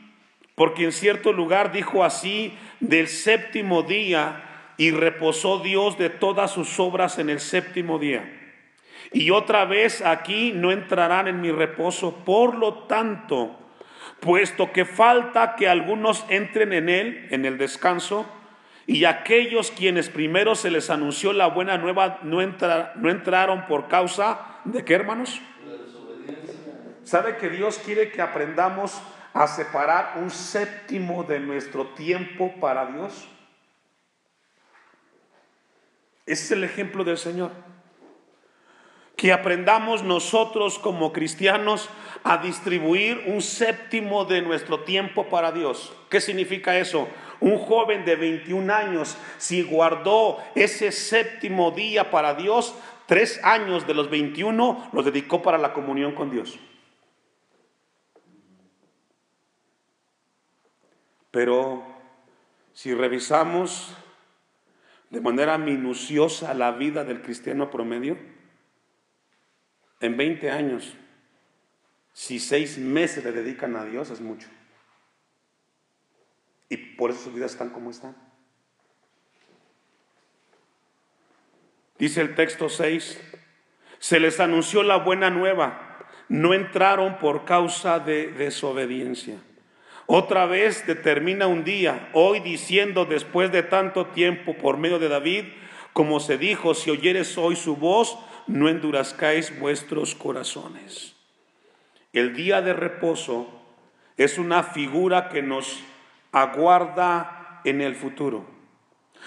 porque 0.54 0.84
en 0.84 0.92
cierto 0.92 1.32
lugar 1.32 1.72
dijo 1.72 2.04
así 2.04 2.56
del 2.80 3.08
séptimo 3.08 3.82
día 3.82 4.44
y 4.76 4.90
reposó 4.90 5.58
Dios 5.61 5.99
de 5.99 6.11
todas 6.11 6.50
sus 6.50 6.78
obras 6.78 7.18
en 7.18 7.30
el 7.30 7.40
séptimo 7.40 7.99
día. 7.99 8.38
Y 9.12 9.30
otra 9.30 9.64
vez 9.64 10.02
aquí 10.02 10.52
no 10.54 10.70
entrarán 10.70 11.28
en 11.28 11.40
mi 11.40 11.50
reposo, 11.50 12.25
por 12.25 12.56
lo 12.56 12.84
tanto, 12.84 13.58
puesto 14.20 14.72
que 14.72 14.84
falta 14.84 15.56
que 15.56 15.68
algunos 15.68 16.25
entren 16.28 16.72
en 16.72 16.88
él, 16.88 17.28
en 17.30 17.44
el 17.44 17.58
descanso, 17.58 18.26
y 18.87 19.05
aquellos 19.05 19.71
quienes 19.71 20.09
primero 20.09 20.55
se 20.55 20.71
les 20.71 20.91
anunció 20.91 21.33
la 21.33 21.47
buena 21.47 21.79
nueva 21.79 22.19
no, 22.23 22.41
entraron 22.41 23.67
por 23.67 23.89
causa 23.89 24.59
de 24.65 24.85
qué 24.85 24.95
hermanos? 24.95 25.41
¿Sabe 27.05 27.37
que 27.37 27.51
Dios 27.51 27.79
quiere 27.85 28.11
que 28.11 28.23
aprendamos 28.23 29.03
a 29.35 29.47
separar 29.47 30.15
un 30.17 30.31
séptimo 30.31 31.25
de 31.25 31.41
nuestro 31.41 31.87
tiempo 31.89 32.55
para 32.61 32.87
Dios. 32.87 33.27
Ese 36.27 36.45
es 36.45 36.51
el 36.53 36.65
ejemplo 36.65 37.05
del 37.05 37.19
Señor. 37.19 37.51
Que 39.17 39.33
aprendamos 39.33 40.03
nosotros 40.03 40.79
como 40.79 41.12
cristianos 41.12 41.89
a 42.25 42.39
distribuir 42.39 43.25
un 43.27 43.41
séptimo 43.41 44.25
de 44.25 44.43
nuestro 44.43 44.81
tiempo 44.81 45.29
para 45.29 45.53
Dios. 45.53 45.93
¿Qué 46.11 46.21
significa 46.21 46.77
eso? 46.79 47.09
Un 47.42 47.58
joven 47.58 48.04
de 48.04 48.14
21 48.14 48.72
años, 48.72 49.16
si 49.37 49.62
guardó 49.62 50.38
ese 50.54 50.92
séptimo 50.92 51.72
día 51.72 52.11
para 52.11 52.34
Dios, 52.34 52.75
tres 53.06 53.40
años 53.42 53.85
de 53.87 53.94
los 53.94 54.09
21 54.09 54.90
los 54.92 55.05
dedicó 55.05 55.42
para 55.42 55.59
la 55.59 55.72
comunión 55.72 56.14
con 56.14 56.31
Dios. 56.31 56.59
Pero 61.33 61.83
si 62.72 62.94
revisamos 62.94 63.92
de 65.11 65.20
manera 65.20 65.59
minuciosa 65.59 66.55
la 66.55 66.70
vida 66.70 67.02
del 67.02 67.22
cristiano 67.22 67.70
promedio, 67.70 68.16
en 70.00 70.16
20 70.16 70.48
años, 70.48 70.94
si 72.12 72.38
seis 72.38 72.78
meses 72.78 73.24
le 73.24 73.33
dedican 73.33 73.74
a 73.74 73.85
Dios, 73.85 74.11
es 74.11 74.20
mucho. 74.20 74.48
Y 76.72 76.78
por 76.78 77.11
eso 77.11 77.24
sus 77.24 77.35
vidas 77.35 77.52
están 77.52 77.68
como 77.68 77.90
están. 77.90 78.16
Dice 81.98 82.22
el 82.22 82.35
texto 82.35 82.70
6, 82.70 83.20
se 83.98 84.18
les 84.18 84.40
anunció 84.40 84.82
la 84.82 84.96
buena 84.96 85.28
nueva, 85.28 85.98
no 86.30 86.54
entraron 86.54 87.18
por 87.18 87.44
causa 87.44 87.98
de 87.98 88.28
desobediencia. 88.28 89.37
Otra 90.06 90.46
vez 90.46 90.87
determina 90.87 91.46
un 91.46 91.62
día, 91.62 92.08
hoy 92.14 92.40
diciendo 92.40 93.04
después 93.04 93.52
de 93.52 93.62
tanto 93.62 94.06
tiempo 94.06 94.56
por 94.56 94.78
medio 94.78 94.98
de 94.98 95.11
David, 95.11 95.44
como 95.92 96.20
se 96.20 96.38
dijo, 96.38 96.72
si 96.72 96.88
oyeres 96.88 97.37
hoy 97.37 97.54
su 97.54 97.76
voz, 97.76 98.18
no 98.46 98.70
endurezcáis 98.70 99.61
vuestros 99.61 100.14
corazones. 100.14 101.16
El 102.14 102.35
día 102.35 102.62
de 102.62 102.72
reposo 102.72 103.61
es 104.16 104.38
una 104.38 104.62
figura 104.62 105.28
que 105.28 105.42
nos 105.42 105.85
aguarda 106.33 107.61
en 107.64 107.81
el 107.81 107.95
futuro. 107.95 108.45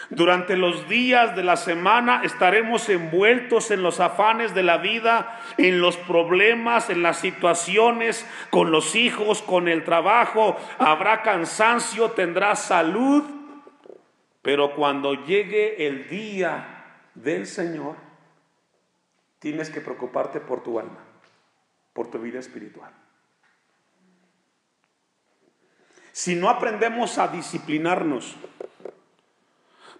Durante 0.10 0.58
los 0.58 0.88
días 0.90 1.36
de 1.36 1.44
la 1.44 1.56
semana 1.56 2.22
estaremos 2.24 2.90
envueltos 2.90 3.72
en 3.72 3.82
los 3.82 4.00
afanes 4.00 4.54
de 4.54 4.62
la 4.62 4.78
vida, 4.78 5.40
en 5.58 5.80
los 5.80 5.98
problemas, 5.98 6.90
en 6.90 7.02
las 7.02 7.18
situaciones, 7.18 8.28
con 8.50 8.72
los 8.72 8.96
hijos, 8.96 9.42
con 9.42 9.68
el 9.68 9.84
trabajo. 9.84 10.58
Habrá 10.80 11.22
cansancio, 11.22 12.12
tendrás 12.12 12.64
salud. 12.64 13.24
Pero 14.42 14.76
cuando 14.76 15.26
llegue 15.26 15.88
el 15.88 16.08
día 16.08 16.84
del 17.16 17.48
Señor, 17.48 17.96
tienes 19.40 19.70
que 19.70 19.82
preocuparte 19.82 20.40
por 20.40 20.62
tu 20.62 20.78
alma, 20.78 21.00
por 21.94 22.12
tu 22.12 22.20
vida 22.20 22.40
espiritual. 22.40 22.92
Si 26.16 26.34
no 26.34 26.50
aprendemos 26.50 27.18
a 27.18 27.28
disciplinarnos, 27.28 28.38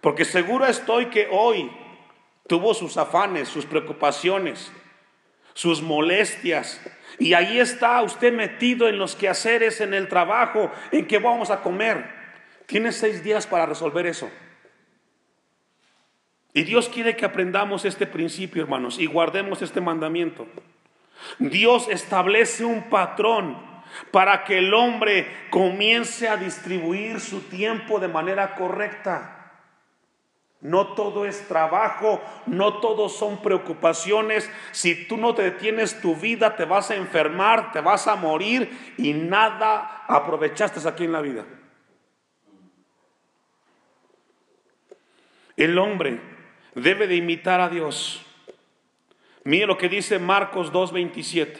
porque 0.00 0.24
seguro 0.24 0.64
estoy 0.64 1.10
que 1.10 1.28
hoy 1.30 1.70
tuvo 2.46 2.72
sus 2.72 2.96
afanes, 2.96 3.50
sus 3.50 3.66
preocupaciones, 3.66 4.72
sus 5.52 5.82
molestias. 5.82 6.80
Y 7.18 7.34
ahí 7.34 7.60
está 7.60 8.00
usted 8.00 8.32
metido 8.32 8.88
en 8.88 8.96
los 8.98 9.14
quehaceres, 9.14 9.82
en 9.82 9.92
el 9.92 10.08
trabajo, 10.08 10.72
en 10.90 11.06
qué 11.06 11.18
vamos 11.18 11.50
a 11.50 11.60
comer. 11.60 12.10
Tiene 12.64 12.92
seis 12.92 13.22
días 13.22 13.46
para 13.46 13.66
resolver 13.66 14.06
eso. 14.06 14.30
Y 16.54 16.62
Dios 16.62 16.88
quiere 16.88 17.14
que 17.14 17.26
aprendamos 17.26 17.84
este 17.84 18.06
principio, 18.06 18.62
hermanos, 18.62 18.98
y 18.98 19.04
guardemos 19.04 19.60
este 19.60 19.82
mandamiento. 19.82 20.46
Dios 21.38 21.88
establece 21.90 22.64
un 22.64 22.84
patrón 22.84 23.75
para 24.10 24.44
que 24.44 24.58
el 24.58 24.72
hombre 24.74 25.26
comience 25.50 26.28
a 26.28 26.36
distribuir 26.36 27.20
su 27.20 27.42
tiempo 27.42 27.98
de 27.98 28.08
manera 28.08 28.54
correcta. 28.54 29.32
No 30.60 30.94
todo 30.94 31.26
es 31.26 31.46
trabajo, 31.46 32.20
no 32.46 32.80
todo 32.80 33.08
son 33.08 33.42
preocupaciones. 33.42 34.50
Si 34.72 35.06
tú 35.06 35.16
no 35.16 35.34
te 35.34 35.42
detienes 35.42 36.00
tu 36.00 36.16
vida, 36.16 36.56
te 36.56 36.64
vas 36.64 36.90
a 36.90 36.96
enfermar, 36.96 37.72
te 37.72 37.80
vas 37.80 38.06
a 38.08 38.16
morir 38.16 38.94
y 38.96 39.12
nada 39.12 40.04
aprovechaste 40.08 40.88
aquí 40.88 41.04
en 41.04 41.12
la 41.12 41.20
vida. 41.20 41.44
El 45.56 45.78
hombre 45.78 46.20
debe 46.74 47.06
de 47.06 47.16
imitar 47.16 47.60
a 47.60 47.68
Dios. 47.68 48.24
Mire 49.44 49.66
lo 49.66 49.78
que 49.78 49.88
dice 49.88 50.18
Marcos 50.18 50.72
2.27. 50.72 51.58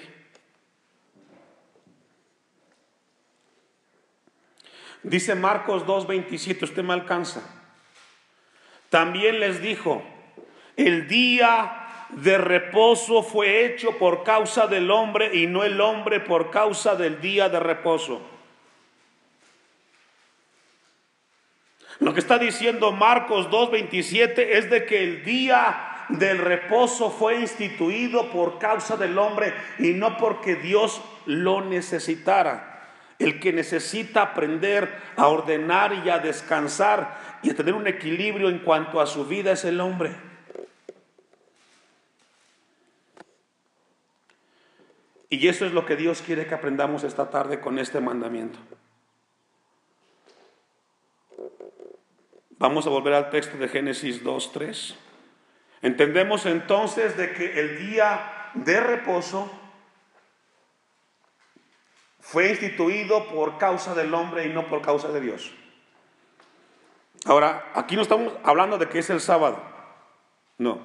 Dice 5.02 5.34
Marcos 5.34 5.84
2.27, 5.86 6.62
usted 6.62 6.82
me 6.82 6.94
alcanza. 6.94 7.42
También 8.90 9.40
les 9.40 9.60
dijo, 9.60 10.02
el 10.76 11.08
día 11.08 11.86
de 12.10 12.38
reposo 12.38 13.22
fue 13.22 13.66
hecho 13.66 13.98
por 13.98 14.22
causa 14.22 14.66
del 14.66 14.90
hombre 14.90 15.36
y 15.36 15.46
no 15.46 15.64
el 15.64 15.80
hombre 15.80 16.20
por 16.20 16.50
causa 16.50 16.94
del 16.94 17.20
día 17.20 17.48
de 17.48 17.60
reposo. 17.60 18.20
Lo 21.98 22.12
que 22.12 22.20
está 22.20 22.38
diciendo 22.38 22.92
Marcos 22.92 23.48
2.27 23.50 24.38
es 24.38 24.70
de 24.70 24.84
que 24.84 25.02
el 25.02 25.24
día 25.24 26.04
del 26.10 26.38
reposo 26.38 27.10
fue 27.10 27.40
instituido 27.40 28.30
por 28.30 28.58
causa 28.58 28.96
del 28.96 29.18
hombre 29.18 29.54
y 29.78 29.92
no 29.92 30.16
porque 30.18 30.56
Dios 30.56 31.00
lo 31.24 31.62
necesitara. 31.62 32.75
El 33.18 33.40
que 33.40 33.52
necesita 33.52 34.22
aprender 34.22 34.94
a 35.16 35.28
ordenar 35.28 36.04
y 36.04 36.10
a 36.10 36.18
descansar 36.18 37.38
y 37.42 37.50
a 37.50 37.54
tener 37.54 37.74
un 37.74 37.86
equilibrio 37.86 38.48
en 38.48 38.58
cuanto 38.58 39.00
a 39.00 39.06
su 39.06 39.26
vida 39.26 39.52
es 39.52 39.64
el 39.64 39.80
hombre. 39.80 40.14
Y 45.28 45.48
eso 45.48 45.66
es 45.66 45.72
lo 45.72 45.84
que 45.86 45.96
Dios 45.96 46.22
quiere 46.22 46.46
que 46.46 46.54
aprendamos 46.54 47.04
esta 47.04 47.30
tarde 47.30 47.60
con 47.60 47.78
este 47.78 48.00
mandamiento. 48.00 48.58
Vamos 52.58 52.86
a 52.86 52.90
volver 52.90 53.12
al 53.12 53.30
texto 53.30 53.58
de 53.58 53.68
Génesis 53.68 54.24
2.3. 54.24 54.94
Entendemos 55.82 56.46
entonces 56.46 57.16
de 57.16 57.32
que 57.32 57.60
el 57.60 57.78
día 57.78 58.50
de 58.54 58.80
reposo 58.80 59.50
fue 62.26 62.48
instituido 62.50 63.28
por 63.28 63.56
causa 63.56 63.94
del 63.94 64.12
hombre 64.12 64.46
y 64.46 64.48
no 64.48 64.66
por 64.66 64.82
causa 64.82 65.08
de 65.08 65.20
Dios. 65.20 65.52
Ahora, 67.24 67.70
aquí 67.72 67.94
no 67.94 68.02
estamos 68.02 68.32
hablando 68.42 68.78
de 68.78 68.88
que 68.88 68.98
es 68.98 69.10
el 69.10 69.20
sábado, 69.20 69.62
no. 70.58 70.80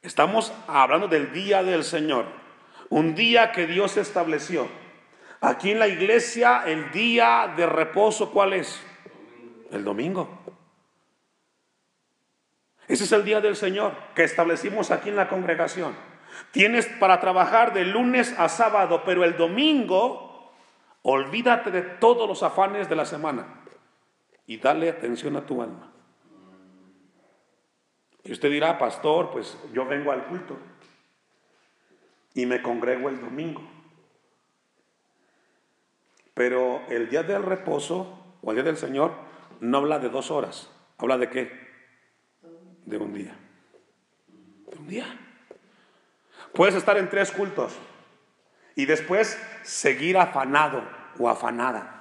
Estamos 0.00 0.54
hablando 0.66 1.06
del 1.06 1.34
día 1.34 1.62
del 1.62 1.84
Señor, 1.84 2.24
un 2.88 3.14
día 3.14 3.52
que 3.52 3.66
Dios 3.66 3.98
estableció. 3.98 4.68
Aquí 5.42 5.72
en 5.72 5.78
la 5.78 5.88
iglesia, 5.88 6.62
el 6.64 6.90
día 6.92 7.52
de 7.54 7.66
reposo, 7.66 8.30
¿cuál 8.30 8.54
es? 8.54 8.82
El 9.70 9.84
domingo. 9.84 10.30
Ese 12.88 13.04
es 13.04 13.12
el 13.12 13.24
día 13.26 13.42
del 13.42 13.54
Señor 13.54 13.94
que 14.14 14.24
establecimos 14.24 14.90
aquí 14.90 15.10
en 15.10 15.16
la 15.16 15.28
congregación. 15.28 15.94
Tienes 16.50 16.86
para 16.86 17.20
trabajar 17.20 17.72
de 17.72 17.84
lunes 17.84 18.34
a 18.38 18.48
sábado, 18.48 19.02
pero 19.04 19.24
el 19.24 19.36
domingo 19.36 20.52
olvídate 21.02 21.70
de 21.70 21.82
todos 21.82 22.28
los 22.28 22.42
afanes 22.42 22.88
de 22.88 22.96
la 22.96 23.04
semana 23.04 23.62
y 24.46 24.58
dale 24.58 24.90
atención 24.90 25.36
a 25.36 25.46
tu 25.46 25.62
alma. 25.62 25.92
Y 28.24 28.32
usted 28.32 28.50
dirá, 28.50 28.78
pastor, 28.78 29.30
pues 29.30 29.58
yo 29.72 29.86
vengo 29.86 30.12
al 30.12 30.26
culto 30.26 30.58
y 32.34 32.46
me 32.46 32.60
congrego 32.60 33.08
el 33.08 33.20
domingo. 33.20 33.62
Pero 36.34 36.82
el 36.88 37.08
día 37.08 37.22
del 37.22 37.42
reposo 37.42 38.36
o 38.42 38.50
el 38.50 38.56
día 38.56 38.64
del 38.64 38.76
Señor 38.76 39.12
no 39.60 39.78
habla 39.78 39.98
de 39.98 40.08
dos 40.08 40.30
horas, 40.30 40.70
habla 40.98 41.16
de 41.16 41.30
qué? 41.30 41.70
de 42.90 42.96
un 42.96 43.14
día. 43.14 43.36
De 44.70 44.78
un 44.78 44.88
día. 44.88 45.06
Puedes 46.54 46.74
estar 46.74 46.96
en 46.96 47.08
tres 47.08 47.30
cultos 47.30 47.76
y 48.74 48.86
después 48.86 49.40
seguir 49.62 50.18
afanado 50.18 50.82
o 51.18 51.28
afanada. 51.28 51.96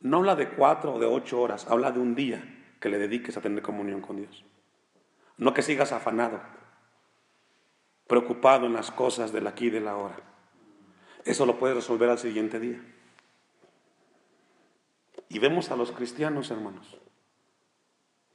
No 0.00 0.18
habla 0.18 0.36
de 0.36 0.48
cuatro 0.48 0.94
o 0.94 0.98
de 0.98 1.06
ocho 1.06 1.40
horas, 1.40 1.66
habla 1.68 1.92
de 1.92 2.00
un 2.00 2.14
día 2.14 2.42
que 2.80 2.88
le 2.88 2.98
dediques 2.98 3.36
a 3.36 3.40
tener 3.40 3.62
comunión 3.62 4.00
con 4.00 4.16
Dios. 4.16 4.44
No 5.36 5.54
que 5.54 5.62
sigas 5.62 5.92
afanado, 5.92 6.40
preocupado 8.06 8.66
en 8.66 8.72
las 8.72 8.90
cosas 8.90 9.32
del 9.32 9.46
aquí 9.46 9.66
y 9.66 9.70
de 9.70 9.80
la 9.80 9.96
hora. 9.96 10.16
Eso 11.24 11.46
lo 11.46 11.58
puedes 11.58 11.76
resolver 11.76 12.08
al 12.08 12.18
siguiente 12.18 12.58
día. 12.58 12.80
Y 15.28 15.38
vemos 15.38 15.70
a 15.70 15.76
los 15.76 15.92
cristianos, 15.92 16.50
hermanos, 16.50 16.98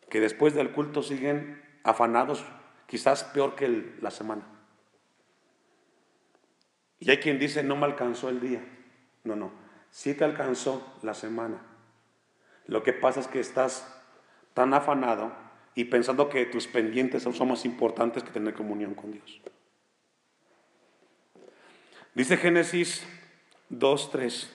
que 0.10 0.20
después 0.20 0.54
del 0.54 0.72
culto 0.72 1.04
siguen 1.04 1.62
afanados, 1.84 2.46
quizás 2.88 3.24
peor 3.26 3.56
que 3.56 3.98
la 4.02 4.12
semana. 4.12 4.55
Y 7.06 7.12
hay 7.12 7.18
quien 7.18 7.40
dice, 7.40 7.64
no 7.64 7.78
me 7.78 7.86
alcanzó 7.86 8.28
el 8.30 8.42
día. 8.42 8.62
No, 9.24 9.38
no, 9.38 9.52
sí 9.92 10.14
te 10.14 10.24
alcanzó 10.24 10.98
la 11.04 11.14
semana. 11.14 11.62
Lo 12.66 12.84
que 12.84 12.92
pasa 12.92 13.20
es 13.20 13.28
que 13.28 13.40
estás 13.40 13.88
tan 14.54 14.74
afanado 14.74 15.32
y 15.76 15.86
pensando 15.86 16.28
que 16.28 16.46
tus 16.48 16.68
pendientes 16.68 17.24
son 17.24 17.48
más 17.48 17.64
importantes 17.64 18.24
que 18.24 18.32
tener 18.32 18.56
comunión 18.56 18.96
con 18.96 19.12
Dios. 19.12 19.40
Dice 22.16 22.38
Génesis 22.38 23.06
2.3, 23.70 24.50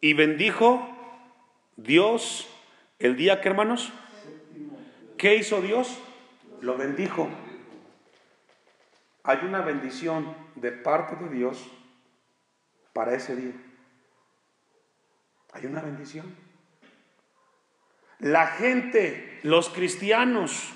y 0.00 0.12
bendijo 0.12 0.86
Dios 1.76 2.48
el 2.98 3.16
día 3.16 3.40
que 3.40 3.48
hermanos, 3.48 3.92
¿Qué 5.16 5.36
hizo 5.36 5.62
Dios? 5.62 5.98
Lo 6.60 6.76
bendijo. 6.76 7.28
Hay 9.26 9.40
una 9.44 9.60
bendición 9.60 10.34
de 10.54 10.72
parte 10.72 11.16
de 11.16 11.28
Dios 11.28 11.70
para 12.92 13.14
ese 13.14 13.34
día. 13.36 13.54
Hay 15.52 15.66
una 15.66 15.82
bendición. 15.82 16.34
La 18.18 18.46
gente, 18.46 19.40
los 19.42 19.68
cristianos, 19.68 20.72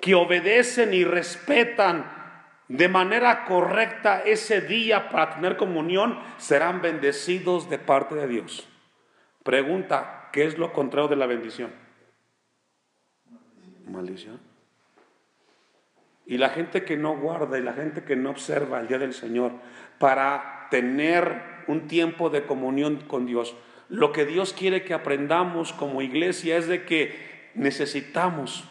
que 0.00 0.14
obedecen 0.14 0.92
y 0.92 1.04
respetan 1.04 2.12
de 2.68 2.88
manera 2.88 3.44
correcta 3.44 4.20
ese 4.20 4.60
día 4.60 5.08
para 5.08 5.36
tener 5.36 5.56
comunión, 5.56 6.20
serán 6.36 6.82
bendecidos 6.82 7.70
de 7.70 7.78
parte 7.78 8.16
de 8.16 8.26
Dios. 8.26 8.68
Pregunta, 9.42 10.28
¿qué 10.32 10.44
es 10.44 10.58
lo 10.58 10.72
contrario 10.72 11.08
de 11.08 11.16
la 11.16 11.26
bendición? 11.26 11.86
maldición. 13.86 14.40
Y 16.26 16.38
la 16.38 16.48
gente 16.50 16.84
que 16.84 16.96
no 16.96 17.16
guarda 17.16 17.58
y 17.58 17.62
la 17.62 17.72
gente 17.72 18.02
que 18.02 18.16
no 18.16 18.30
observa 18.30 18.80
el 18.80 18.88
día 18.88 18.98
del 18.98 19.14
Señor 19.14 19.52
para 19.98 20.66
tener 20.70 21.40
un 21.68 21.86
tiempo 21.86 22.30
de 22.30 22.44
comunión 22.44 22.96
con 23.06 23.26
Dios, 23.26 23.54
lo 23.88 24.12
que 24.12 24.26
Dios 24.26 24.52
quiere 24.52 24.82
que 24.82 24.94
aprendamos 24.94 25.72
como 25.72 26.02
iglesia 26.02 26.56
es 26.56 26.66
de 26.66 26.84
que 26.84 27.50
necesitamos 27.54 28.64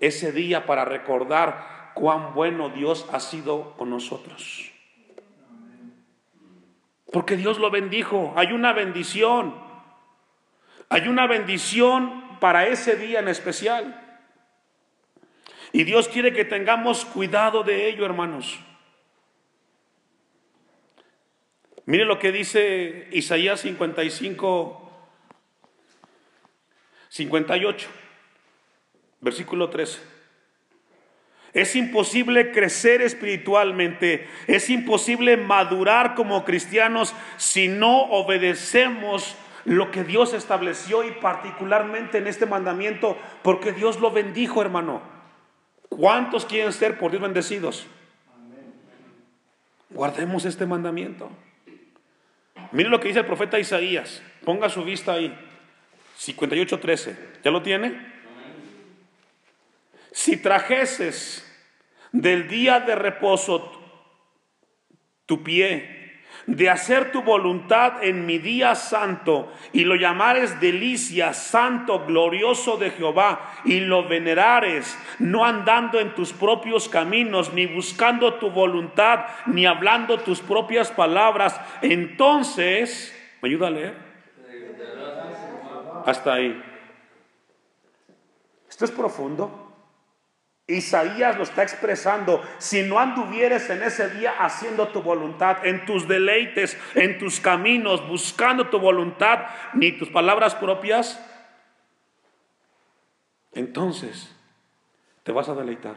ese 0.00 0.32
día 0.32 0.64
para 0.64 0.86
recordar 0.86 1.92
cuán 1.94 2.32
bueno 2.34 2.70
Dios 2.70 3.06
ha 3.12 3.20
sido 3.20 3.74
con 3.76 3.90
nosotros. 3.90 4.72
Porque 7.12 7.36
Dios 7.36 7.58
lo 7.58 7.70
bendijo, 7.70 8.32
hay 8.36 8.52
una 8.52 8.72
bendición, 8.72 9.54
hay 10.88 11.08
una 11.08 11.26
bendición 11.26 12.38
para 12.40 12.66
ese 12.66 12.96
día 12.96 13.20
en 13.20 13.28
especial. 13.28 14.07
Y 15.72 15.84
Dios 15.84 16.08
quiere 16.08 16.32
que 16.32 16.44
tengamos 16.44 17.04
cuidado 17.04 17.62
de 17.62 17.88
ello, 17.88 18.04
hermanos. 18.04 18.58
Mire 21.84 22.04
lo 22.04 22.18
que 22.18 22.32
dice 22.32 23.08
Isaías 23.12 23.60
55, 23.60 24.92
58, 27.08 27.88
versículo 29.20 29.70
13. 29.70 29.98
Es 31.54 31.74
imposible 31.76 32.52
crecer 32.52 33.00
espiritualmente, 33.00 34.28
es 34.46 34.68
imposible 34.68 35.38
madurar 35.38 36.14
como 36.14 36.44
cristianos 36.44 37.14
si 37.38 37.68
no 37.68 38.02
obedecemos 38.02 39.34
lo 39.64 39.90
que 39.90 40.04
Dios 40.04 40.34
estableció 40.34 41.04
y 41.04 41.12
particularmente 41.12 42.18
en 42.18 42.26
este 42.26 42.44
mandamiento, 42.44 43.16
porque 43.42 43.72
Dios 43.72 43.98
lo 43.98 44.10
bendijo, 44.10 44.60
hermano. 44.60 45.17
¿Cuántos 45.88 46.44
quieren 46.44 46.72
ser 46.72 46.98
por 46.98 47.10
Dios 47.10 47.22
bendecidos? 47.22 47.86
Guardemos 49.90 50.44
este 50.44 50.66
mandamiento. 50.66 51.30
Mire 52.72 52.90
lo 52.90 53.00
que 53.00 53.08
dice 53.08 53.20
el 53.20 53.26
profeta 53.26 53.58
Isaías. 53.58 54.22
Ponga 54.44 54.68
su 54.68 54.84
vista 54.84 55.12
ahí. 55.12 55.36
58.13. 56.18 57.16
¿Ya 57.42 57.50
lo 57.50 57.62
tiene? 57.62 58.18
Si 60.12 60.36
trajeses 60.36 61.44
del 62.12 62.48
día 62.48 62.80
de 62.80 62.94
reposo 62.94 63.72
tu 65.26 65.42
pie 65.42 65.97
de 66.48 66.70
hacer 66.70 67.12
tu 67.12 67.22
voluntad 67.22 68.02
en 68.02 68.24
mi 68.24 68.38
día 68.38 68.74
santo 68.74 69.52
y 69.74 69.84
lo 69.84 69.96
llamares 69.96 70.58
delicia, 70.60 71.34
santo, 71.34 72.06
glorioso 72.06 72.78
de 72.78 72.90
Jehová 72.90 73.52
y 73.66 73.80
lo 73.80 74.08
venerares, 74.08 74.98
no 75.18 75.44
andando 75.44 76.00
en 76.00 76.14
tus 76.14 76.32
propios 76.32 76.88
caminos, 76.88 77.52
ni 77.52 77.66
buscando 77.66 78.34
tu 78.34 78.50
voluntad, 78.50 79.26
ni 79.44 79.66
hablando 79.66 80.20
tus 80.20 80.40
propias 80.40 80.90
palabras, 80.90 81.60
entonces, 81.82 83.14
¿me 83.42 83.50
ayuda 83.50 83.66
a 83.66 83.70
leer? 83.70 83.94
Hasta 86.06 86.32
ahí. 86.32 86.62
Esto 88.70 88.86
es 88.86 88.90
profundo. 88.90 89.67
Isaías 90.68 91.36
lo 91.36 91.42
está 91.42 91.62
expresando, 91.62 92.42
si 92.58 92.82
no 92.82 93.00
anduvieres 93.00 93.68
en 93.70 93.82
ese 93.82 94.10
día 94.10 94.34
haciendo 94.38 94.88
tu 94.88 95.02
voluntad, 95.02 95.66
en 95.66 95.84
tus 95.86 96.06
deleites, 96.06 96.78
en 96.94 97.18
tus 97.18 97.40
caminos, 97.40 98.06
buscando 98.06 98.68
tu 98.68 98.78
voluntad, 98.78 99.46
ni 99.74 99.92
tus 99.92 100.10
palabras 100.10 100.54
propias, 100.54 101.20
entonces 103.52 104.36
te 105.24 105.32
vas 105.32 105.48
a 105.48 105.54
deleitar. 105.54 105.96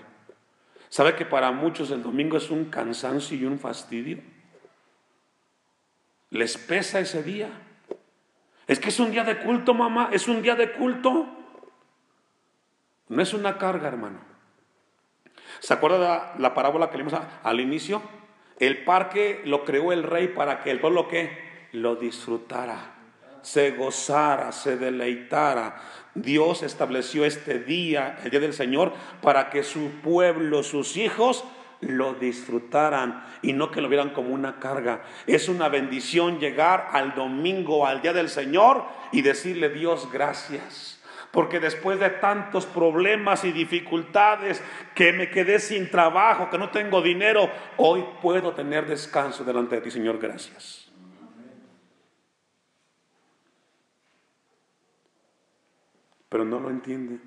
¿Sabe 0.90 1.16
que 1.16 1.26
para 1.26 1.52
muchos 1.52 1.92
el 1.92 2.02
domingo 2.02 2.38
es 2.38 2.50
un 2.50 2.66
cansancio 2.66 3.38
y 3.38 3.46
un 3.46 3.60
fastidio? 3.60 4.20
les 6.32 6.58
pesa 6.58 7.00
ese 7.00 7.22
día. 7.22 7.50
Es 8.68 8.80
que 8.80 8.90
es 8.90 9.00
un 9.00 9.12
día 9.12 9.24
de 9.24 9.38
culto, 9.40 9.74
mamá, 9.74 10.10
es 10.12 10.28
un 10.28 10.42
día 10.42 10.56
de 10.56 10.72
culto. 10.72 11.28
No 13.10 13.22
es 13.22 13.34
una 13.34 13.58
carga, 13.58 13.90
hermano. 13.90 14.20
¿Se 15.62 15.76
acuerda 15.76 16.34
de 16.36 16.42
la 16.42 16.56
parábola 16.56 16.90
que 16.90 16.98
leímos 16.98 17.14
al 17.44 17.60
inicio? 17.60 18.02
El 18.58 18.84
parque 18.84 19.44
lo 19.46 19.64
creó 19.64 19.92
el 19.92 20.02
rey 20.02 20.30
para 20.30 20.60
que 20.60 20.72
el 20.72 20.80
pueblo 20.80 21.08
lo 21.74 21.96
disfrutara, 21.96 22.96
se 23.44 23.72
gozara, 23.72 24.52
se 24.54 24.78
deleitara. 24.78 25.80
Dios 26.16 26.64
estableció 26.64 27.26
este 27.26 27.60
día, 27.60 28.18
el 28.24 28.32
día 28.32 28.40
del 28.40 28.54
Señor, 28.54 28.92
para 29.22 29.52
que 29.52 29.62
su 29.62 29.92
pueblo, 30.04 30.64
sus 30.64 30.98
hijos, 30.98 31.46
lo 31.80 32.16
disfrutaran 32.16 33.24
y 33.44 33.54
no 33.54 33.70
que 33.70 33.82
lo 33.82 33.90
vieran 33.90 34.10
como 34.10 34.34
una 34.34 34.60
carga. 34.60 35.04
Es 35.28 35.48
una 35.48 35.70
bendición 35.70 36.40
llegar 36.40 36.90
al 36.92 37.14
domingo, 37.14 37.86
al 37.86 38.02
día 38.02 38.14
del 38.14 38.30
Señor 38.30 38.86
y 39.12 39.22
decirle 39.22 39.70
Dios 39.70 40.12
gracias. 40.12 41.01
Porque 41.32 41.60
después 41.60 42.00
de 42.00 42.10
tantos 42.10 42.66
problemas 42.66 43.46
y 43.46 43.52
dificultades, 43.52 44.62
que 44.94 45.14
me 45.14 45.30
quedé 45.30 45.60
sin 45.60 45.90
trabajo, 45.90 46.50
que 46.50 46.58
no 46.58 46.70
tengo 46.72 47.02
dinero, 47.02 47.50
hoy 47.78 48.04
puedo 48.22 48.54
tener 48.54 48.86
descanso 48.86 49.44
delante 49.44 49.76
de 49.76 49.82
ti, 49.82 49.92
Señor, 49.92 50.20
gracias. 50.20 50.92
Pero 56.28 56.46
no 56.46 56.60
lo 56.60 56.70
entienden. 56.70 57.22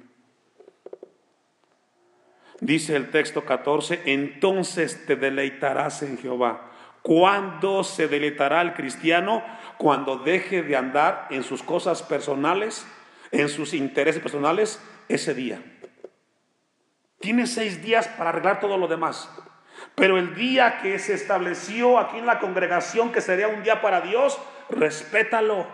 Dice 2.61 2.97
el 2.97 3.11
texto 3.11 3.45
14, 3.45 4.03
entonces 4.07 5.05
te 5.07 5.17
deleitarás 5.17 6.03
en 6.03 6.19
Jehová. 6.19 6.71
¿Cuándo 7.03 7.85
se 7.85 8.09
deleitará 8.09 8.63
el 8.63 8.73
cristiano? 8.73 9.43
Cuando 9.77 10.17
deje 10.17 10.63
de 10.63 10.77
andar 10.77 11.27
en 11.31 11.43
sus 11.43 11.63
cosas 11.63 12.03
personales, 12.03 12.87
en 13.35 13.49
sus 13.49 13.75
intereses 13.75 14.23
personales, 14.23 14.81
ese 15.09 15.35
día. 15.35 15.61
Tiene 17.19 17.47
seis 17.47 17.83
días 17.83 18.07
para 18.07 18.31
arreglar 18.31 18.61
todo 18.61 18.77
lo 18.77 18.87
demás. 18.87 19.29
Pero 19.97 20.19
el 20.19 20.37
día 20.37 20.79
que 20.81 20.99
se 21.01 21.15
estableció 21.15 21.99
aquí 21.99 22.19
en 22.19 22.27
la 22.27 22.39
congregación, 22.39 23.11
que 23.11 23.21
sería 23.21 23.49
un 23.49 23.65
día 23.65 23.83
para 23.83 24.01
Dios, 24.03 24.39
respétalo. 24.71 25.67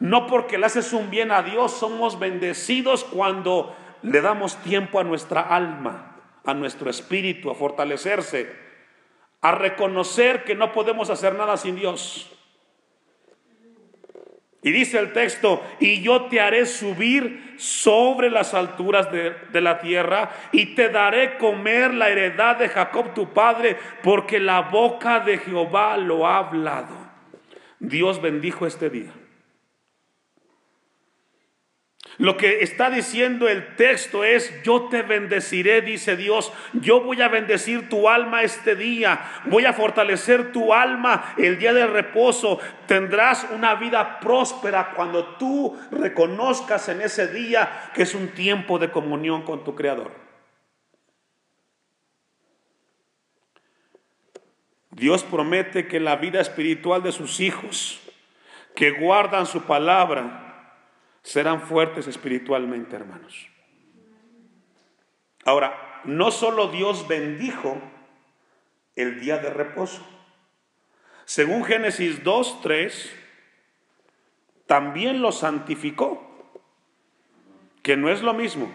No 0.00 0.26
porque 0.26 0.58
le 0.58 0.66
haces 0.66 0.92
un 0.92 1.08
bien 1.08 1.30
a 1.30 1.42
Dios, 1.42 1.72
somos 1.72 2.18
bendecidos 2.18 3.04
cuando 3.04 3.76
le 4.02 4.20
damos 4.20 4.56
tiempo 4.62 4.98
a 4.98 5.04
nuestra 5.04 5.40
alma, 5.40 6.16
a 6.44 6.52
nuestro 6.52 6.90
espíritu, 6.90 7.50
a 7.50 7.54
fortalecerse, 7.54 8.52
a 9.40 9.52
reconocer 9.52 10.42
que 10.42 10.56
no 10.56 10.72
podemos 10.72 11.10
hacer 11.10 11.34
nada 11.36 11.56
sin 11.56 11.76
Dios. 11.76 12.39
Y 14.62 14.72
dice 14.72 14.98
el 14.98 15.12
texto, 15.12 15.64
y 15.80 16.02
yo 16.02 16.26
te 16.26 16.38
haré 16.40 16.66
subir 16.66 17.54
sobre 17.56 18.30
las 18.30 18.52
alturas 18.52 19.10
de, 19.10 19.60
la 19.60 19.80
tierra 19.80 20.30
y 20.52 20.74
te 20.74 20.90
daré 20.90 21.38
comer 21.38 21.94
la 21.94 22.10
heredad 22.10 22.56
de 22.56 22.68
Jacob 22.68 23.14
tu 23.14 23.32
padre, 23.32 23.76
porque 24.02 24.38
la 24.38 24.60
boca 24.62 25.20
de 25.20 25.38
Jehová 25.38 25.96
lo 25.96 26.26
ha 26.26 26.38
hablado. 26.38 26.94
Dios 27.78 28.20
bendijo 28.20 28.66
este 28.66 28.90
día. 28.90 29.12
Lo 32.20 32.36
que 32.36 32.60
está 32.60 32.90
diciendo 32.90 33.48
el 33.48 33.76
texto 33.76 34.24
es, 34.24 34.62
yo 34.62 34.88
te 34.90 35.00
bendeciré, 35.00 35.80
dice 35.80 36.16
Dios, 36.16 36.52
yo 36.74 37.00
voy 37.00 37.22
a 37.22 37.28
bendecir 37.28 37.88
tu 37.88 38.10
alma 38.10 38.42
este 38.42 38.76
día, 38.76 39.22
voy 39.46 39.64
a 39.64 39.72
fortalecer 39.72 40.52
tu 40.52 40.74
alma 40.74 41.32
el 41.38 41.58
día 41.58 41.72
del 41.72 41.90
reposo, 41.90 42.60
tendrás 42.86 43.46
una 43.52 43.74
vida 43.76 44.20
próspera 44.20 44.92
cuando 44.94 45.36
tú 45.36 45.74
reconozcas 45.92 46.90
en 46.90 47.00
ese 47.00 47.26
día 47.28 47.90
que 47.94 48.02
es 48.02 48.14
un 48.14 48.28
tiempo 48.28 48.78
de 48.78 48.90
comunión 48.90 49.40
con 49.40 49.64
tu 49.64 49.74
Creador. 49.74 50.12
Dios 54.90 55.24
promete 55.24 55.88
que 55.88 56.00
la 56.00 56.16
vida 56.16 56.42
espiritual 56.42 57.02
de 57.02 57.12
sus 57.12 57.40
hijos, 57.40 57.98
que 58.74 58.90
guardan 58.90 59.46
su 59.46 59.62
palabra, 59.62 60.49
serán 61.22 61.62
fuertes 61.62 62.06
espiritualmente, 62.06 62.96
hermanos. 62.96 63.48
Ahora, 65.44 66.02
no 66.04 66.30
solo 66.30 66.68
Dios 66.68 67.06
bendijo 67.08 67.80
el 68.96 69.20
día 69.20 69.38
de 69.38 69.50
reposo. 69.50 70.06
Según 71.24 71.64
Génesis 71.64 72.24
2, 72.24 72.60
3, 72.62 73.12
también 74.66 75.22
lo 75.22 75.32
santificó, 75.32 76.26
que 77.82 77.96
no 77.96 78.10
es 78.10 78.22
lo 78.22 78.34
mismo. 78.34 78.72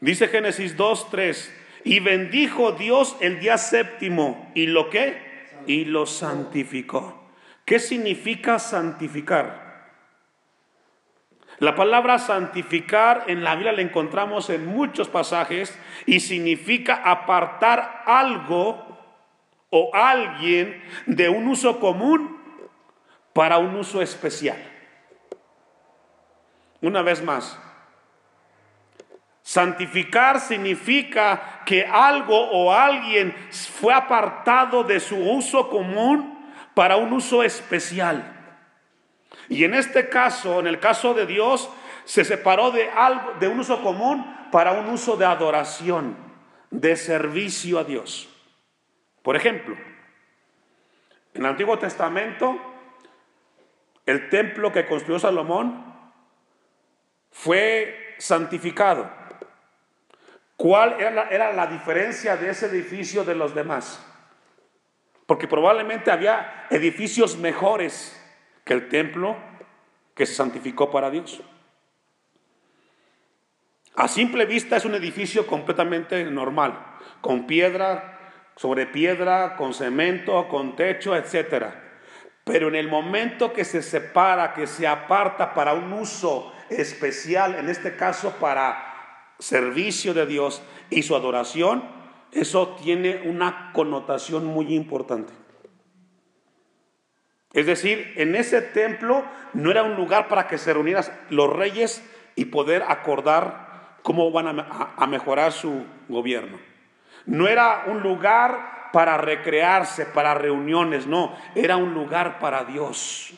Dice 0.00 0.28
Génesis 0.28 0.76
2, 0.76 1.10
3, 1.10 1.54
y 1.84 2.00
bendijo 2.00 2.72
Dios 2.72 3.16
el 3.20 3.40
día 3.40 3.58
séptimo, 3.58 4.50
¿y 4.54 4.66
lo 4.66 4.90
qué? 4.90 5.20
Y 5.66 5.84
lo 5.84 6.06
santificó. 6.06 7.30
¿Qué 7.64 7.78
significa 7.78 8.58
santificar? 8.58 9.65
La 11.58 11.74
palabra 11.74 12.18
santificar 12.18 13.24
en 13.28 13.42
la 13.42 13.54
Biblia 13.54 13.72
la 13.72 13.80
encontramos 13.80 14.50
en 14.50 14.66
muchos 14.66 15.08
pasajes 15.08 15.78
y 16.04 16.20
significa 16.20 17.00
apartar 17.04 18.02
algo 18.04 18.86
o 19.70 19.90
alguien 19.94 20.82
de 21.06 21.28
un 21.28 21.48
uso 21.48 21.80
común 21.80 22.36
para 23.32 23.56
un 23.58 23.74
uso 23.76 24.02
especial. 24.02 24.58
Una 26.82 27.00
vez 27.00 27.22
más, 27.22 27.58
santificar 29.42 30.40
significa 30.40 31.62
que 31.64 31.86
algo 31.86 32.38
o 32.50 32.72
alguien 32.72 33.34
fue 33.50 33.94
apartado 33.94 34.84
de 34.84 35.00
su 35.00 35.16
uso 35.16 35.70
común 35.70 36.38
para 36.74 36.96
un 36.96 37.14
uso 37.14 37.42
especial. 37.42 38.35
Y 39.48 39.64
en 39.64 39.74
este 39.74 40.08
caso, 40.08 40.60
en 40.60 40.66
el 40.66 40.80
caso 40.80 41.14
de 41.14 41.26
Dios, 41.26 41.70
se 42.04 42.24
separó 42.24 42.70
de 42.70 42.90
algo, 42.90 43.34
de 43.40 43.48
un 43.48 43.60
uso 43.60 43.82
común 43.82 44.24
para 44.50 44.72
un 44.72 44.88
uso 44.88 45.16
de 45.16 45.24
adoración, 45.24 46.16
de 46.70 46.96
servicio 46.96 47.78
a 47.78 47.84
Dios. 47.84 48.28
Por 49.22 49.36
ejemplo, 49.36 49.76
en 51.34 51.42
el 51.42 51.46
Antiguo 51.46 51.78
Testamento, 51.78 52.58
el 54.06 54.28
templo 54.28 54.72
que 54.72 54.86
construyó 54.86 55.18
Salomón 55.18 55.84
fue 57.30 58.14
santificado. 58.18 59.10
¿Cuál 60.56 60.94
era 60.98 61.10
la, 61.10 61.28
era 61.28 61.52
la 61.52 61.66
diferencia 61.66 62.36
de 62.36 62.50
ese 62.50 62.66
edificio 62.66 63.24
de 63.24 63.34
los 63.34 63.54
demás? 63.54 64.02
Porque 65.26 65.48
probablemente 65.48 66.10
había 66.10 66.66
edificios 66.70 67.36
mejores 67.36 68.15
que 68.66 68.74
el 68.74 68.88
templo 68.88 69.36
que 70.14 70.26
se 70.26 70.34
santificó 70.34 70.90
para 70.90 71.08
Dios. 71.08 71.40
A 73.94 74.08
simple 74.08 74.44
vista 74.44 74.76
es 74.76 74.84
un 74.84 74.96
edificio 74.96 75.46
completamente 75.46 76.22
normal, 76.24 76.98
con 77.20 77.46
piedra, 77.46 78.18
sobre 78.56 78.86
piedra, 78.86 79.56
con 79.56 79.72
cemento, 79.72 80.48
con 80.48 80.74
techo, 80.74 81.14
etc. 81.14 81.66
Pero 82.44 82.66
en 82.68 82.74
el 82.74 82.88
momento 82.88 83.52
que 83.52 83.64
se 83.64 83.82
separa, 83.82 84.52
que 84.52 84.66
se 84.66 84.86
aparta 84.86 85.54
para 85.54 85.72
un 85.72 85.92
uso 85.92 86.52
especial, 86.68 87.54
en 87.54 87.68
este 87.68 87.96
caso 87.96 88.32
para 88.40 89.32
servicio 89.38 90.12
de 90.12 90.26
Dios 90.26 90.60
y 90.90 91.04
su 91.04 91.14
adoración, 91.14 91.84
eso 92.32 92.76
tiene 92.82 93.22
una 93.26 93.70
connotación 93.72 94.44
muy 94.44 94.74
importante. 94.74 95.45
Es 97.56 97.64
decir, 97.64 98.12
en 98.16 98.34
ese 98.34 98.60
templo 98.60 99.24
no 99.54 99.70
era 99.70 99.82
un 99.82 99.94
lugar 99.96 100.28
para 100.28 100.46
que 100.46 100.58
se 100.58 100.74
reunieran 100.74 101.04
los 101.30 101.50
reyes 101.50 102.04
y 102.34 102.44
poder 102.44 102.82
acordar 102.86 103.96
cómo 104.02 104.30
van 104.30 104.60
a, 104.60 105.06
mejorar 105.06 105.52
su 105.52 105.86
gobierno. 106.06 106.58
No 107.24 107.48
era 107.48 107.84
un 107.86 108.02
lugar 108.02 108.90
para 108.92 109.16
recrearse, 109.16 110.04
para 110.04 110.34
reuniones, 110.34 111.06
no, 111.06 111.34
era 111.54 111.78
un 111.78 111.94
lugar 111.94 112.40
para 112.40 112.62
Dios. 112.64 113.32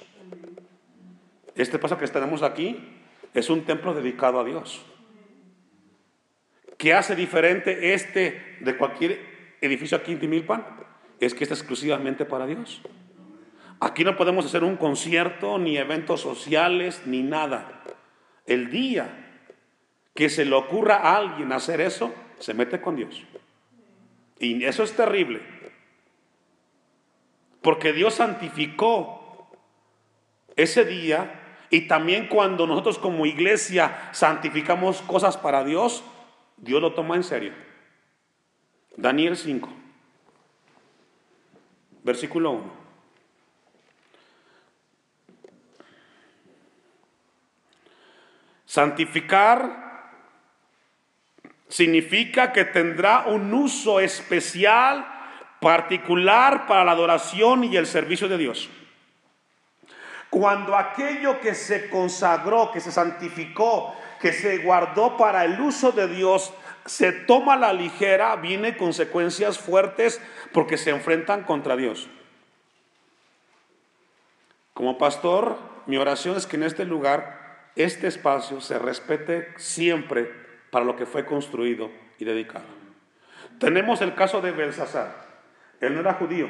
Este 1.54 1.78
paso 1.78 1.96
que 1.96 2.08
tenemos 2.08 2.42
aquí 2.42 2.98
es 3.32 3.48
un 3.48 3.64
templo 3.64 3.94
dedicado 3.94 4.40
a 4.40 4.44
Dios. 4.44 4.84
¿Qué 6.76 6.92
hace 6.92 7.14
diferente 7.14 7.94
este 7.94 8.56
de 8.58 8.76
cualquier 8.76 9.20
edificio 9.60 9.96
aquí 9.96 10.10
en 10.10 10.18
Timilpan? 10.18 10.66
Es 11.20 11.34
que 11.34 11.44
es 11.44 11.52
exclusivamente 11.52 12.24
para 12.24 12.46
Dios. 12.46 12.82
Aquí 13.80 14.04
no 14.04 14.16
podemos 14.16 14.44
hacer 14.44 14.64
un 14.64 14.76
concierto, 14.76 15.58
ni 15.58 15.76
eventos 15.76 16.20
sociales, 16.20 17.02
ni 17.06 17.22
nada. 17.22 17.82
El 18.46 18.70
día 18.70 19.42
que 20.14 20.28
se 20.28 20.44
le 20.44 20.54
ocurra 20.56 20.96
a 20.96 21.16
alguien 21.16 21.52
hacer 21.52 21.80
eso, 21.80 22.12
se 22.40 22.54
mete 22.54 22.80
con 22.80 22.96
Dios. 22.96 23.22
Y 24.40 24.64
eso 24.64 24.82
es 24.82 24.94
terrible. 24.94 25.40
Porque 27.62 27.92
Dios 27.92 28.14
santificó 28.14 29.48
ese 30.56 30.84
día 30.84 31.58
y 31.70 31.82
también 31.82 32.26
cuando 32.28 32.66
nosotros 32.66 32.98
como 32.98 33.26
iglesia 33.26 34.10
santificamos 34.12 35.02
cosas 35.02 35.36
para 35.36 35.64
Dios, 35.64 36.02
Dios 36.56 36.80
lo 36.80 36.94
toma 36.94 37.14
en 37.14 37.22
serio. 37.22 37.52
Daniel 38.96 39.36
5, 39.36 39.68
versículo 42.02 42.50
1. 42.52 42.77
Santificar 48.68 50.12
significa 51.70 52.52
que 52.52 52.66
tendrá 52.66 53.24
un 53.26 53.54
uso 53.54 53.98
especial, 53.98 55.06
particular 55.58 56.66
para 56.66 56.84
la 56.84 56.92
adoración 56.92 57.64
y 57.64 57.78
el 57.78 57.86
servicio 57.86 58.28
de 58.28 58.36
Dios. 58.36 58.68
Cuando 60.28 60.76
aquello 60.76 61.40
que 61.40 61.54
se 61.54 61.88
consagró, 61.88 62.70
que 62.70 62.80
se 62.80 62.92
santificó, 62.92 63.96
que 64.20 64.34
se 64.34 64.58
guardó 64.58 65.16
para 65.16 65.46
el 65.46 65.58
uso 65.58 65.92
de 65.92 66.06
Dios, 66.06 66.52
se 66.84 67.12
toma 67.12 67.54
a 67.54 67.56
la 67.58 67.72
ligera, 67.72 68.36
viene 68.36 68.76
consecuencias 68.76 69.58
fuertes 69.58 70.20
porque 70.52 70.76
se 70.76 70.90
enfrentan 70.90 71.44
contra 71.44 71.74
Dios. 71.74 72.06
Como 74.74 74.98
pastor, 74.98 75.56
mi 75.86 75.96
oración 75.96 76.36
es 76.36 76.46
que 76.46 76.56
en 76.56 76.64
este 76.64 76.84
lugar, 76.84 77.37
este 77.78 78.08
espacio 78.08 78.60
se 78.60 78.76
respete 78.78 79.52
siempre 79.56 80.30
para 80.70 80.84
lo 80.84 80.96
que 80.96 81.06
fue 81.06 81.24
construido 81.24 81.90
y 82.18 82.24
dedicado. 82.24 82.64
Tenemos 83.60 84.00
el 84.00 84.16
caso 84.16 84.40
de 84.40 84.50
Belsasar. 84.50 85.14
Él 85.80 85.94
no 85.94 86.00
era 86.00 86.14
judío, 86.14 86.48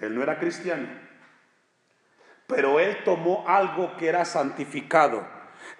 él 0.00 0.14
no 0.14 0.22
era 0.24 0.40
cristiano, 0.40 0.88
pero 2.48 2.80
él 2.80 2.98
tomó 3.04 3.44
algo 3.46 3.96
que 3.96 4.08
era 4.08 4.24
santificado, 4.24 5.24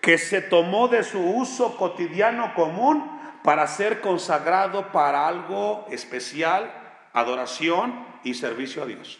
que 0.01 0.19
se 0.19 0.41
tomó 0.41 0.87
de 0.87 1.03
su 1.03 1.21
uso 1.21 1.77
cotidiano 1.77 2.55
común 2.55 3.21
para 3.43 3.67
ser 3.67 4.01
consagrado 4.01 4.93
para 4.93 5.27
algo 5.27 5.87
especial, 5.91 6.73
adoración 7.13 8.07
y 8.23 8.35
servicio 8.35 8.85
a 8.85 8.87
Dios. 8.87 9.19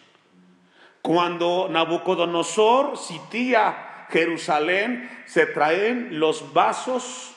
Cuando 1.01 1.67
Nabucodonosor 1.69 2.97
sitía 2.97 3.90
Jerusalén, 4.11 5.09
se 5.25 5.45
traen 5.45 6.19
los 6.19 6.53
vasos 6.53 7.35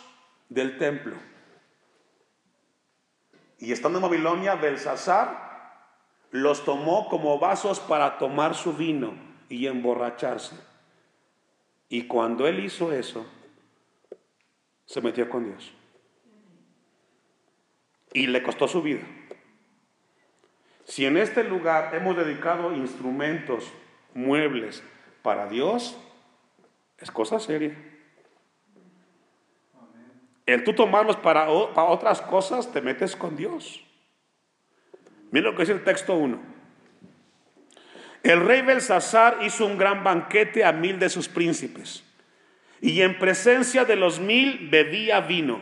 del 0.48 0.76
templo. 0.78 1.16
Y 3.58 3.72
estando 3.72 3.98
en 3.98 4.02
Babilonia, 4.02 4.56
Belsasar 4.56 5.44
los 6.30 6.64
tomó 6.64 7.08
como 7.08 7.38
vasos 7.38 7.78
para 7.78 8.18
tomar 8.18 8.54
su 8.54 8.74
vino 8.74 9.14
y 9.48 9.66
emborracharse. 9.66 10.56
Y 11.88 12.08
cuando 12.08 12.48
él 12.48 12.64
hizo 12.64 12.92
eso, 12.92 13.24
se 14.84 15.00
metió 15.00 15.28
con 15.30 15.44
Dios. 15.44 15.72
Y 18.12 18.26
le 18.26 18.42
costó 18.42 18.66
su 18.66 18.82
vida. 18.82 19.02
Si 20.84 21.06
en 21.06 21.16
este 21.16 21.44
lugar 21.44 21.94
hemos 21.94 22.16
dedicado 22.16 22.72
instrumentos, 22.72 23.72
muebles 24.12 24.82
para 25.22 25.46
Dios, 25.46 25.98
es 26.98 27.10
cosa 27.10 27.38
seria. 27.38 27.76
El 30.46 30.62
tú 30.62 30.74
tomarlos 30.74 31.16
para, 31.16 31.46
para 31.74 31.88
otras 31.88 32.20
cosas, 32.20 32.70
te 32.72 32.80
metes 32.80 33.16
con 33.16 33.36
Dios. 33.36 33.82
Mira 35.30 35.50
lo 35.50 35.56
que 35.56 35.62
dice 35.62 35.72
el 35.72 35.84
texto 35.84 36.14
1. 36.14 36.38
El 38.22 38.40
rey 38.40 38.62
Belsasar 38.62 39.38
hizo 39.42 39.66
un 39.66 39.76
gran 39.76 40.04
banquete 40.04 40.64
a 40.64 40.72
mil 40.72 40.98
de 40.98 41.10
sus 41.10 41.28
príncipes, 41.28 42.04
y 42.80 43.00
en 43.02 43.18
presencia 43.18 43.84
de 43.84 43.96
los 43.96 44.20
mil 44.20 44.68
bebía 44.70 45.20
vino. 45.20 45.60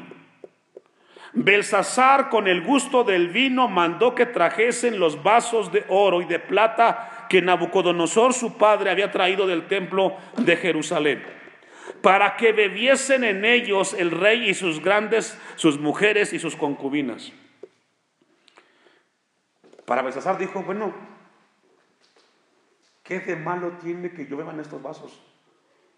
Belsasar, 1.33 2.29
con 2.29 2.47
el 2.47 2.63
gusto 2.63 3.05
del 3.05 3.29
vino, 3.29 3.67
mandó 3.67 4.15
que 4.15 4.27
trajesen 4.27 5.01
los 5.01 5.23
vasos 5.23 5.73
de 5.73 5.85
oro 5.89 6.21
y 6.21 6.27
de 6.27 6.39
plata 6.39 7.22
que 7.33 7.41
Nabucodonosor 7.41 8.35
su 8.35 8.59
padre 8.59 8.91
había 8.91 9.11
traído 9.11 9.47
del 9.47 9.67
templo 9.67 10.19
de 10.37 10.55
Jerusalén, 10.55 11.25
para 12.03 12.37
que 12.37 12.53
bebiesen 12.53 13.25
en 13.25 13.47
ellos 13.47 13.95
el 13.95 14.11
rey 14.11 14.51
y 14.51 14.53
sus 14.53 14.83
grandes, 14.83 15.39
sus 15.57 15.79
mujeres 15.79 16.35
y 16.35 16.39
sus 16.39 16.57
concubinas. 16.57 17.33
Para 19.87 20.03
Belsasar 20.03 20.37
dijo, 20.37 20.63
bueno, 20.63 20.93
¿Qué 23.03 23.19
de 23.19 23.35
malo 23.35 23.79
tiene 23.83 24.13
que 24.13 24.27
yo 24.27 24.39
en 24.41 24.61
estos 24.61 24.83
vasos? 24.83 25.19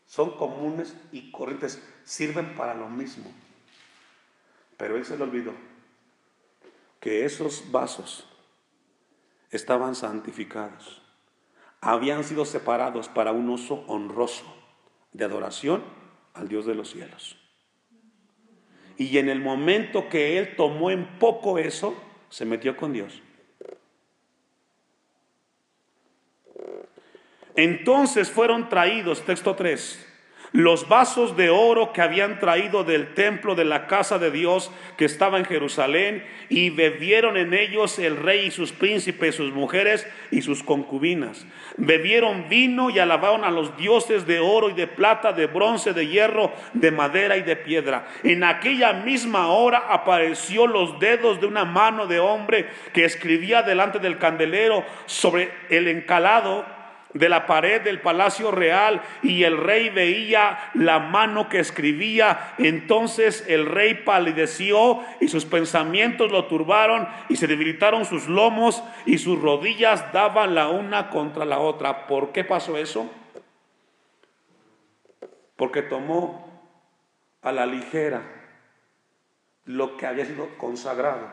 Son 0.07 0.37
comunes 0.37 0.97
y 1.11 1.33
corrientes, 1.33 1.83
sirven 2.05 2.55
para 2.55 2.75
lo 2.75 2.89
mismo. 2.89 3.33
Pero 4.77 4.97
él 4.97 5.05
se 5.05 5.17
le 5.17 5.25
olvidó 5.25 5.53
que 7.01 7.25
esos 7.25 7.73
vasos 7.73 8.25
estaban 9.51 9.97
santificados, 9.97 11.04
habían 11.85 12.25
sido 12.25 12.47
separados 12.47 13.09
para 13.09 13.33
un 13.33 13.51
uso 13.51 13.85
honroso 13.87 14.45
de 15.13 15.25
adoración 15.25 15.85
al 16.33 16.49
Dios 16.49 16.65
de 16.65 16.75
los 16.75 16.91
cielos. 16.91 17.37
Y 18.97 19.19
en 19.19 19.29
el 19.29 19.41
momento 19.41 20.09
que 20.09 20.39
él 20.39 20.57
tomó 20.57 20.91
en 20.91 21.19
poco 21.19 21.59
eso, 21.59 21.95
se 22.31 22.47
metió 22.47 22.77
con 22.77 22.93
Dios. 22.93 23.23
Entonces 27.55 28.31
fueron 28.31 28.69
traídos, 28.69 29.23
texto 29.23 29.55
3, 29.55 30.14
los 30.55 30.89
vasos 30.89 31.37
de 31.37 31.51
oro 31.51 31.93
que 31.93 32.01
habían 32.01 32.39
traído 32.39 32.85
del 32.85 33.13
templo 33.13 33.57
de 33.57 33.65
la 33.65 33.89
casa 33.89 34.21
de 34.21 34.31
Dios 34.31 34.71
que 34.97 35.05
estaba 35.05 35.37
en 35.39 35.45
Jerusalén, 35.45 36.25
y 36.49 36.71
bebieron 36.71 37.37
en 37.37 37.55
ellos 37.55 37.99
el 37.99 38.17
rey 38.17 38.47
y 38.47 38.51
sus 38.53 38.71
príncipes, 38.71 39.35
sus 39.35 39.53
mujeres 39.53 40.07
y 40.31 40.43
sus 40.43 40.63
concubinas. 40.63 41.45
Bebieron 41.77 42.49
vino 42.49 42.89
y 42.89 43.01
alabaron 43.01 43.43
a 43.43 43.51
los 43.51 43.77
dioses 43.77 44.29
de 44.29 44.39
oro 44.39 44.71
y 44.71 44.75
de 44.75 44.87
plata, 44.87 45.33
de 45.33 45.49
bronce, 45.49 45.93
de 45.93 46.07
hierro, 46.07 46.53
de 46.73 46.93
madera 46.93 47.37
y 47.37 47.43
de 47.43 47.57
piedra. 47.57 48.07
En 48.23 48.45
aquella 48.45 48.93
misma 48.93 49.49
hora 49.49 49.87
apareció 49.89 50.69
los 50.69 51.01
dedos 51.01 51.41
de 51.41 51.47
una 51.47 51.65
mano 51.65 52.07
de 52.07 52.21
hombre 52.21 52.69
que 52.93 53.05
escribía 53.05 53.63
delante 53.63 53.99
del 53.99 54.19
candelero 54.19 54.85
sobre 55.07 55.51
el 55.69 55.89
encalado 55.89 56.65
de 57.15 57.29
la 57.29 57.47
pared 57.47 57.81
del 57.81 58.01
palacio 58.01 58.51
real 58.51 59.01
y 59.23 59.45
el 59.45 59.57
rey 59.57 59.89
veía 59.89 60.71
la 60.75 60.99
mano 60.99 61.49
que 61.49 61.61
escribía. 61.61 62.55
Entonces 62.59 63.45
el 63.49 63.67
rey 63.67 63.95
palideció 63.95 65.01
y 65.21 65.29
sus 65.29 65.47
pensamientos 65.47 66.31
lo 66.31 66.47
turbaron 66.47 67.09
y 67.29 67.37
se 67.37 67.47
debilitaron 67.47 68.05
sus 68.05 68.29
lomos 68.29 68.83
y 69.07 69.19
sus 69.19 69.41
rodillas 69.41 70.13
daban 70.13 70.55
la 70.55 70.69
una 70.69 71.09
contra 71.09 71.45
la 71.45 71.61
otra. 71.61 72.07
¿Por 72.07 72.33
qué 72.33 72.45
pasó 72.45 72.77
eso? 72.77 73.11
Porque 75.57 75.83
tomó 75.83 76.53
a 77.43 77.53
la 77.53 77.65
ligera 77.65 78.23
lo 79.65 79.97
que 79.97 80.07
había 80.07 80.27
sido 80.27 80.59
consagrado 80.59 81.31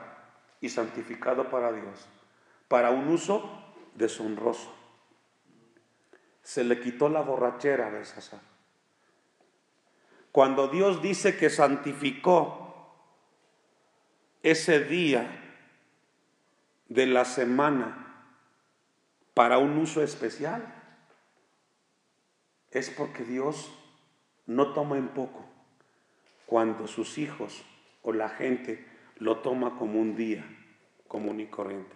y 0.62 0.70
santificado 0.70 1.50
para 1.50 1.72
Dios, 1.72 2.08
para 2.68 2.92
un 2.92 3.08
uso 3.08 3.50
deshonroso 3.96 4.81
se 6.52 6.66
le 6.66 6.82
quitó 6.82 7.08
la 7.08 7.22
borrachera 7.22 7.88
a 7.88 7.90
Belsasar. 7.92 8.42
Cuando 10.34 10.68
Dios 10.68 11.02
dice 11.02 11.38
que 11.38 11.50
santificó 11.50 12.94
ese 14.44 14.82
día 14.82 15.32
de 16.90 17.06
la 17.06 17.24
semana 17.24 18.26
para 19.34 19.60
un 19.60 19.78
uso 19.78 20.04
especial, 20.04 20.62
es 22.72 22.90
porque 22.90 23.24
Dios 23.24 23.72
no 24.46 24.74
toma 24.74 24.98
en 24.98 25.08
poco 25.08 25.46
cuando 26.48 26.86
sus 26.86 27.18
hijos 27.18 27.64
o 28.02 28.12
la 28.12 28.28
gente 28.28 28.86
lo 29.20 29.38
toma 29.38 29.78
como 29.78 30.02
un 30.02 30.18
día 30.18 30.44
común 31.08 31.40
y 31.40 31.48
corriente. 31.48 31.96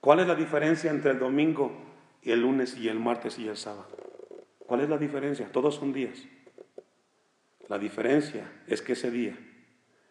¿Cuál 0.00 0.20
es 0.20 0.28
la 0.28 0.34
diferencia 0.34 0.90
entre 0.90 1.10
el 1.10 1.18
domingo 1.18 1.89
el 2.22 2.40
lunes 2.40 2.76
y 2.76 2.88
el 2.88 2.98
martes 2.98 3.38
y 3.38 3.48
el 3.48 3.56
sábado. 3.56 3.88
¿Cuál 4.66 4.82
es 4.82 4.88
la 4.88 4.98
diferencia? 4.98 5.50
Todos 5.50 5.76
son 5.76 5.92
días. 5.92 6.18
La 7.68 7.78
diferencia 7.78 8.50
es 8.66 8.82
que 8.82 8.92
ese 8.92 9.10
día 9.10 9.36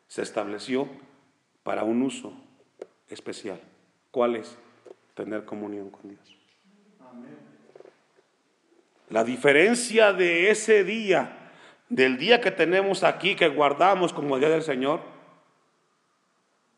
se 0.07 0.21
estableció 0.21 0.87
para 1.63 1.83
un 1.83 2.01
uso 2.01 2.33
especial. 3.09 3.59
¿Cuál 4.11 4.37
es? 4.37 4.57
Tener 5.13 5.45
comunión 5.45 5.89
con 5.89 6.09
Dios. 6.09 6.37
La 9.09 9.23
diferencia 9.23 10.13
de 10.13 10.51
ese 10.51 10.83
día, 10.83 11.51
del 11.89 12.17
día 12.17 12.41
que 12.41 12.51
tenemos 12.51 13.03
aquí, 13.03 13.35
que 13.35 13.49
guardamos 13.49 14.13
como 14.13 14.37
día 14.37 14.49
del 14.49 14.61
Señor, 14.61 15.01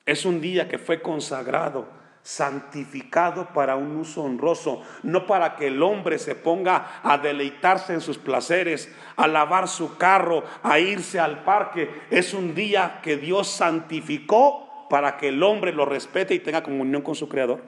es 0.06 0.26
un 0.26 0.42
día 0.42 0.68
que 0.68 0.78
fue 0.78 1.02
consagrado 1.02 1.88
santificado 2.24 3.48
para 3.54 3.76
un 3.76 3.96
uso 3.98 4.24
honroso, 4.24 4.84
no 5.04 5.26
para 5.26 5.56
que 5.56 5.68
el 5.68 5.82
hombre 5.82 6.20
se 6.20 6.36
ponga 6.36 7.02
a 7.04 7.18
deleitarse 7.18 7.94
en 7.94 8.02
sus 8.02 8.18
placeres, 8.18 8.94
a 9.16 9.28
lavar 9.28 9.68
su 9.68 9.98
carro, 9.98 10.44
a 10.62 10.80
irse 10.80 11.20
al 11.20 11.44
parque. 11.44 11.90
Es 12.10 12.34
un 12.34 12.54
día 12.54 13.00
que 13.02 13.18
Dios 13.18 13.48
santificó 13.48 14.88
para 14.90 15.18
que 15.18 15.30
el 15.30 15.42
hombre 15.42 15.72
lo 15.72 15.86
respete 15.86 16.34
y 16.34 16.40
tenga 16.40 16.64
comunión 16.64 17.02
con 17.02 17.16
su 17.16 17.28
Creador. 17.28 17.62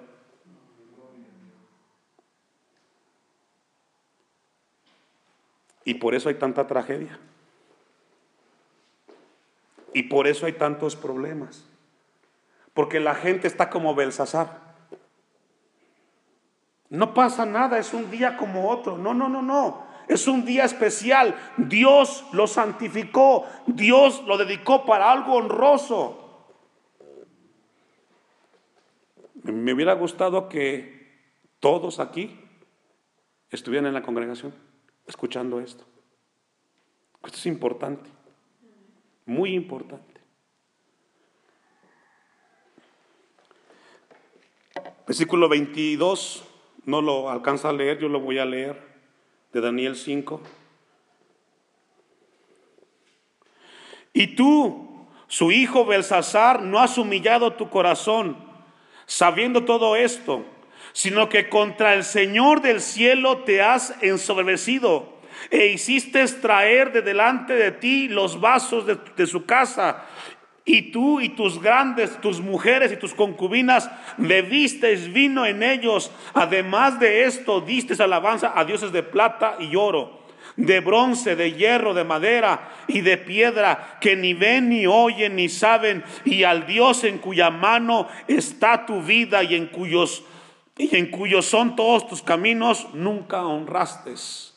Y 5.86 5.96
por 5.96 6.16
eso 6.16 6.30
hay 6.30 6.36
tanta 6.36 6.66
tragedia. 6.68 7.20
Y 9.94 10.04
por 10.04 10.28
eso 10.28 10.46
hay 10.46 10.54
tantos 10.54 10.96
problemas. 10.96 11.73
Porque 12.74 13.00
la 13.00 13.16
gente 13.16 13.48
está 13.48 13.70
como 13.70 13.96
Belsasar. 13.96 14.62
No 16.90 17.14
pasa 17.14 17.46
nada, 17.46 17.80
es 17.80 17.94
un 17.94 18.12
día 18.12 18.38
como 18.38 18.70
otro. 18.70 18.98
No, 18.98 19.14
no, 19.14 19.30
no, 19.30 19.42
no. 19.42 19.84
Es 20.08 20.28
un 20.28 20.46
día 20.46 20.66
especial. 20.66 21.36
Dios 21.58 22.26
lo 22.34 22.48
santificó. 22.48 23.46
Dios 23.68 24.24
lo 24.28 24.38
dedicó 24.38 24.86
para 24.86 25.12
algo 25.12 25.34
honroso. 25.36 26.20
Me 29.44 29.74
hubiera 29.74 29.94
gustado 29.94 30.48
que 30.50 31.04
todos 31.60 32.00
aquí 32.00 32.40
estuvieran 33.50 33.88
en 33.88 33.94
la 33.94 34.04
congregación 34.04 34.54
escuchando 35.08 35.60
esto. 35.60 35.86
Esto 37.24 37.38
es 37.38 37.46
importante, 37.46 38.10
muy 39.26 39.54
importante. 39.54 40.13
Versículo 45.06 45.50
22, 45.50 46.46
no 46.86 47.02
lo 47.02 47.30
alcanza 47.30 47.70
a 47.70 47.74
leer, 47.74 48.00
yo 48.00 48.08
lo 48.08 48.22
voy 48.22 48.40
a 48.40 48.46
leer, 48.46 48.82
de 49.52 49.60
Daniel 49.60 49.98
5. 49.98 50.42
Y 54.14 54.28
tú, 54.36 55.08
su 55.28 55.52
hijo 55.52 55.86
Belsasar, 55.86 56.62
no 56.62 56.80
has 56.80 56.98
humillado 56.98 57.54
tu 57.54 57.70
corazón, 57.70 58.38
sabiendo 59.06 59.66
todo 59.66 59.98
esto, 59.98 60.46
sino 60.94 61.28
que 61.28 61.50
contra 61.50 61.94
el 61.96 62.06
Señor 62.06 62.62
del 62.62 62.80
cielo 62.80 63.40
te 63.40 63.62
has 63.62 63.96
ensoberbecido 64.02 65.12
e 65.50 65.68
hiciste 65.68 66.26
traer 66.28 66.94
de 66.94 67.02
delante 67.02 67.54
de 67.54 67.72
ti 67.72 68.08
los 68.08 68.40
vasos 68.40 68.86
de, 68.86 68.98
de 69.18 69.28
su 69.28 69.46
casa 69.46 70.06
y 70.66 70.92
tú 70.92 71.20
y 71.20 71.30
tus 71.30 71.62
grandes, 71.62 72.20
tus 72.22 72.40
mujeres 72.40 72.92
y 72.92 72.98
tus 72.98 73.14
concubinas 73.14 73.90
bebistes 74.18 75.12
vino 75.12 75.46
en 75.46 75.62
ellos. 75.62 76.12
Además 76.34 77.00
de 77.00 77.26
esto, 77.26 77.62
distes 77.62 78.00
alabanza 78.00 78.54
a 78.56 78.64
dioses 78.64 78.92
de 78.92 79.04
plata 79.04 79.58
y 79.60 79.76
oro, 79.76 80.22
de 80.56 80.80
bronce, 80.80 81.36
de 81.36 81.54
hierro, 81.54 81.94
de 81.94 82.06
madera 82.06 82.72
y 82.88 83.02
de 83.02 83.18
piedra, 83.18 83.98
que 84.00 84.16
ni 84.16 84.34
ven, 84.34 84.70
ni 84.70 84.88
oyen, 84.88 85.36
ni 85.36 85.50
saben, 85.50 86.04
y 86.24 86.44
al 86.44 86.66
Dios 86.66 87.04
en 87.04 87.18
cuya 87.18 87.50
mano 87.50 88.08
está 88.28 88.86
tu 88.86 89.02
vida 89.02 89.44
y 89.44 89.56
en 89.56 89.68
cuyos, 89.68 90.24
y 90.78 90.96
en 90.96 91.12
cuyos 91.12 91.46
son 91.46 91.76
todos 91.76 92.08
tus 92.08 92.22
caminos, 92.22 92.88
nunca 92.94 93.46
honrastes. 93.46 94.52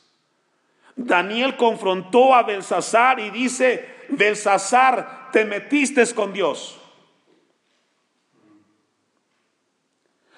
Daniel 0.95 1.57
confrontó 1.57 2.35
a 2.35 2.43
Belsasar 2.43 3.21
y 3.21 3.31
dice, 3.31 3.96
Belsasar, 4.09 5.31
te 5.33 5.45
metiste 5.45 6.05
con 6.15 6.33
Dios. 6.33 6.81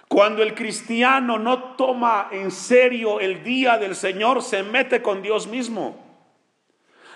Cuando 0.09 0.43
el 0.43 0.55
cristiano 0.55 1.39
no 1.39 1.75
toma 1.75 2.29
en 2.33 2.51
serio 2.51 3.21
el 3.21 3.45
día 3.45 3.77
del 3.77 3.95
Señor, 3.95 4.43
se 4.43 4.63
mete 4.63 5.03
con 5.03 5.23
Dios 5.23 5.47
mismo. 5.47 6.05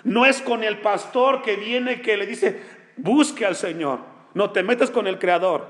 No 0.03 0.25
es 0.25 0.41
con 0.41 0.63
el 0.63 0.79
pastor 0.79 1.41
que 1.41 1.55
viene 1.55 2.01
que 2.01 2.17
le 2.17 2.27
dice, 2.27 2.61
busque 2.97 3.45
al 3.45 3.55
Señor. 3.55 3.99
No, 4.35 4.51
te 4.51 4.61
metes 4.61 4.91
con 4.91 5.07
el 5.07 5.17
Creador. 5.17 5.67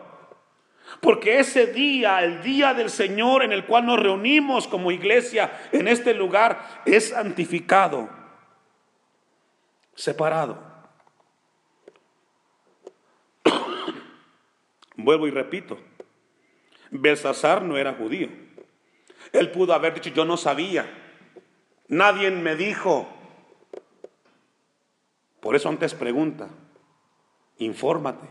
Porque 1.00 1.40
ese 1.40 1.68
día, 1.68 2.24
el 2.24 2.42
día 2.44 2.74
del 2.74 2.90
Señor 2.90 3.44
en 3.44 3.52
el 3.52 3.66
cual 3.66 3.86
nos 3.86 4.00
reunimos 4.00 4.68
como 4.68 4.92
iglesia 4.92 5.52
en 5.72 5.88
este 5.88 6.14
lugar, 6.14 6.84
es 6.86 7.10
santificado, 7.10 8.10
separado. 9.96 10.73
Vuelvo 14.96 15.28
y 15.28 15.32
repito, 15.32 15.78
Belsasar 16.92 17.64
no 17.64 17.78
era 17.78 17.94
judío. 17.94 18.30
Él 19.32 19.52
pudo 19.52 19.74
haber 19.74 19.96
dicho, 19.96 20.12
yo 20.12 20.26
no 20.26 20.38
sabía, 20.38 20.86
nadie 21.88 22.30
me 22.30 22.56
dijo. 22.56 23.08
Por 25.40 25.56
eso 25.56 25.70
antes 25.70 25.94
pregunta, 25.94 26.50
infórmate. 27.58 28.28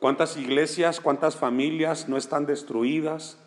¿Cuántas 0.00 0.36
iglesias, 0.36 0.98
cuántas 0.98 1.36
familias 1.36 2.08
no 2.08 2.16
están 2.16 2.46
destruidas? 2.46 3.38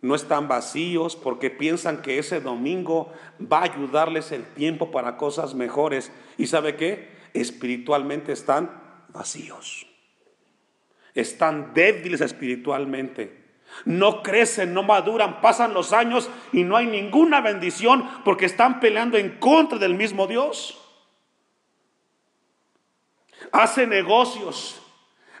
No 0.00 0.14
están 0.14 0.46
vacíos 0.46 1.16
porque 1.16 1.50
piensan 1.50 2.02
que 2.02 2.18
ese 2.18 2.40
domingo 2.40 3.12
va 3.40 3.60
a 3.60 3.64
ayudarles 3.64 4.30
el 4.30 4.44
tiempo 4.44 4.92
para 4.92 5.16
cosas 5.16 5.54
mejores. 5.54 6.12
¿Y 6.36 6.46
sabe 6.46 6.76
qué? 6.76 7.17
Espiritualmente 7.34 8.32
están 8.32 8.70
vacíos. 9.08 9.86
Están 11.14 11.74
débiles 11.74 12.20
espiritualmente. 12.20 13.38
No 13.84 14.22
crecen, 14.22 14.72
no 14.72 14.82
maduran, 14.82 15.40
pasan 15.40 15.74
los 15.74 15.92
años 15.92 16.30
y 16.52 16.64
no 16.64 16.76
hay 16.76 16.86
ninguna 16.86 17.40
bendición 17.40 18.08
porque 18.24 18.46
están 18.46 18.80
peleando 18.80 19.18
en 19.18 19.38
contra 19.38 19.78
del 19.78 19.94
mismo 19.94 20.26
Dios. 20.26 20.80
Hace 23.52 23.86
negocios, 23.86 24.82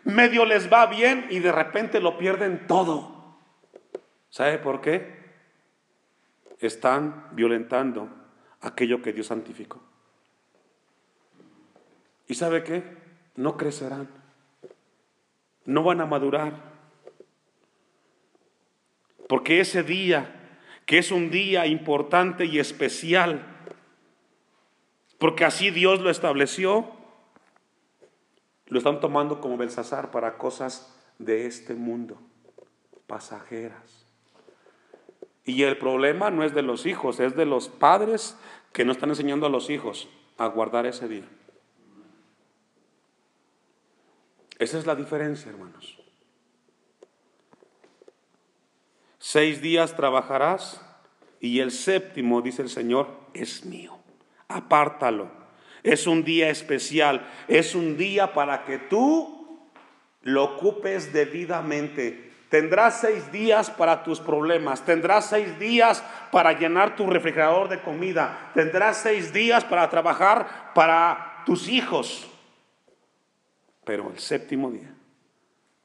medio 0.04 0.44
les 0.44 0.72
va 0.72 0.86
bien 0.86 1.26
y 1.30 1.40
de 1.40 1.52
repente 1.52 2.00
lo 2.00 2.18
pierden 2.18 2.66
todo. 2.66 3.36
¿Sabe 4.30 4.58
por 4.58 4.80
qué? 4.80 5.18
Están 6.60 7.28
violentando 7.32 8.08
aquello 8.60 9.02
que 9.02 9.12
Dios 9.12 9.28
santificó. 9.28 9.87
¿Y 12.28 12.34
sabe 12.34 12.62
qué? 12.62 12.84
No 13.34 13.56
crecerán. 13.56 14.08
No 15.64 15.82
van 15.82 16.00
a 16.00 16.06
madurar. 16.06 16.52
Porque 19.28 19.60
ese 19.60 19.82
día, 19.82 20.60
que 20.86 20.98
es 20.98 21.10
un 21.10 21.30
día 21.30 21.66
importante 21.66 22.44
y 22.44 22.58
especial, 22.58 23.42
porque 25.18 25.44
así 25.44 25.70
Dios 25.70 26.00
lo 26.00 26.10
estableció, 26.10 26.90
lo 28.66 28.78
están 28.78 29.00
tomando 29.00 29.40
como 29.40 29.56
Belsasar 29.56 30.10
para 30.10 30.38
cosas 30.38 30.94
de 31.18 31.46
este 31.46 31.74
mundo, 31.74 32.18
pasajeras. 33.06 34.06
Y 35.44 35.62
el 35.62 35.78
problema 35.78 36.30
no 36.30 36.44
es 36.44 36.54
de 36.54 36.62
los 36.62 36.84
hijos, 36.84 37.20
es 37.20 37.34
de 37.34 37.46
los 37.46 37.68
padres 37.68 38.36
que 38.72 38.84
no 38.84 38.92
están 38.92 39.08
enseñando 39.08 39.46
a 39.46 39.50
los 39.50 39.70
hijos 39.70 40.08
a 40.36 40.46
guardar 40.46 40.86
ese 40.86 41.08
día. 41.08 41.28
Esa 44.58 44.78
es 44.78 44.86
la 44.86 44.94
diferencia, 44.94 45.50
hermanos. 45.50 45.98
Seis 49.18 49.60
días 49.60 49.94
trabajarás 49.94 50.80
y 51.40 51.60
el 51.60 51.70
séptimo, 51.70 52.40
dice 52.40 52.62
el 52.62 52.68
Señor, 52.68 53.08
es 53.34 53.64
mío. 53.64 53.98
Apártalo. 54.48 55.30
Es 55.82 56.06
un 56.06 56.24
día 56.24 56.50
especial. 56.50 57.26
Es 57.46 57.74
un 57.74 57.96
día 57.96 58.32
para 58.32 58.64
que 58.64 58.78
tú 58.78 59.60
lo 60.22 60.44
ocupes 60.44 61.12
debidamente. 61.12 62.32
Tendrás 62.48 63.00
seis 63.00 63.30
días 63.30 63.70
para 63.70 64.02
tus 64.02 64.20
problemas. 64.20 64.84
Tendrás 64.84 65.28
seis 65.28 65.58
días 65.58 66.02
para 66.32 66.58
llenar 66.58 66.96
tu 66.96 67.06
refrigerador 67.06 67.68
de 67.68 67.80
comida. 67.82 68.50
Tendrás 68.54 68.96
seis 68.98 69.32
días 69.32 69.64
para 69.64 69.88
trabajar 69.90 70.72
para 70.74 71.42
tus 71.44 71.68
hijos. 71.68 72.26
Pero 73.88 74.10
el 74.10 74.18
séptimo 74.18 74.70
día, 74.70 74.94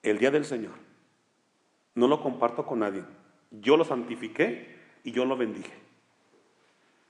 el 0.01 0.19
día 0.19 0.29
del 0.29 0.43
Señor, 0.43 0.73
no 1.95 2.09
lo 2.09 2.21
comparto 2.21 2.65
con 2.65 2.79
nadie. 2.79 3.01
Yo 3.49 3.77
lo 3.77 3.85
santifiqué 3.85 4.77
y 5.05 5.13
yo 5.13 5.23
lo 5.23 5.37
bendije. 5.37 5.71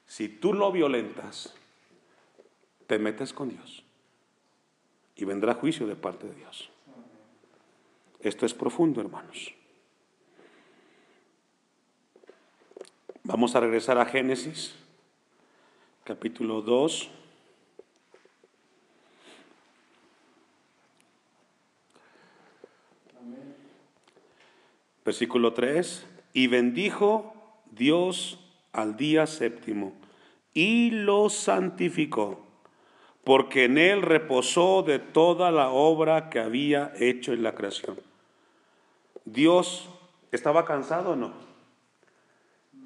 Si 0.06 0.30
tú 0.30 0.54
lo 0.54 0.72
violentas, 0.72 1.56
te 2.86 3.00
metes 3.00 3.34
con 3.34 3.50
Dios 3.50 3.84
y 5.16 5.26
vendrá 5.26 5.56
juicio 5.56 5.88
de 5.88 5.96
parte 5.96 6.28
de 6.28 6.36
Dios. 6.36 6.70
Esto 8.20 8.46
es 8.46 8.54
profundo, 8.54 9.02
hermanos. 9.02 9.52
Vamos 13.24 13.56
a 13.56 13.62
regresar 13.62 13.98
a 13.98 14.06
Génesis, 14.06 14.76
capítulo 16.04 16.62
2. 16.62 17.23
Versículo 25.06 25.54
3. 25.54 26.06
Y 26.34 26.48
bendijo 26.48 27.34
Dios 27.72 28.40
al 28.72 28.98
día 28.98 29.28
séptimo 29.28 29.94
y 30.54 30.92
lo 30.92 31.30
santificó, 31.30 32.46
porque 33.24 33.66
en 33.66 33.78
él 33.78 34.02
reposó 34.02 34.84
de 34.84 35.00
toda 35.00 35.52
la 35.52 35.70
obra 35.70 36.30
que 36.30 36.40
había 36.40 36.94
hecho 36.98 37.34
en 37.34 37.44
la 37.44 37.56
creación. 37.56 38.00
Dios 39.26 39.90
estaba 40.32 40.66
cansado 40.66 41.12
o 41.12 41.16
no? 41.16 41.34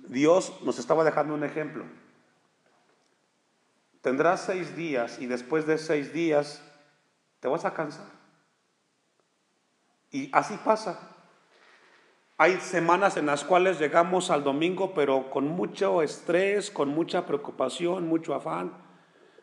Dios 0.08 0.54
nos 0.64 0.80
estaba 0.80 1.04
dejando 1.04 1.34
un 1.34 1.44
ejemplo. 1.44 1.84
Tendrás 4.02 4.46
seis 4.46 4.76
días 4.78 5.20
y 5.20 5.26
después 5.26 5.68
de 5.68 5.78
seis 5.78 6.14
días 6.14 6.64
te 7.42 7.48
vas 7.50 7.66
a 7.66 7.74
cansar. 7.74 8.08
Y 10.12 10.30
así 10.32 10.58
pasa. 10.64 11.17
Hay 12.40 12.60
semanas 12.60 13.18
en 13.18 13.26
las 13.26 13.44
cuales 13.44 13.80
llegamos 13.80 14.30
al 14.30 14.44
domingo, 14.44 14.94
pero 14.94 15.32
con 15.32 15.48
mucho 15.48 16.04
estrés, 16.04 16.70
con 16.70 16.90
mucha 16.90 17.26
preocupación, 17.26 18.08
mucho 18.08 18.36
afán. 18.36 18.74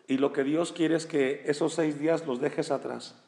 Y 0.07 0.19
lo 0.19 0.33
que 0.33 0.45
Dios 0.45 0.71
quiere 0.71 0.95
es 0.95 1.05
que 1.05 1.43
esos 1.47 1.75
seis 1.75 1.99
días 1.99 2.25
los 2.25 2.41
dejes 2.41 2.71
atrás. 2.71 3.21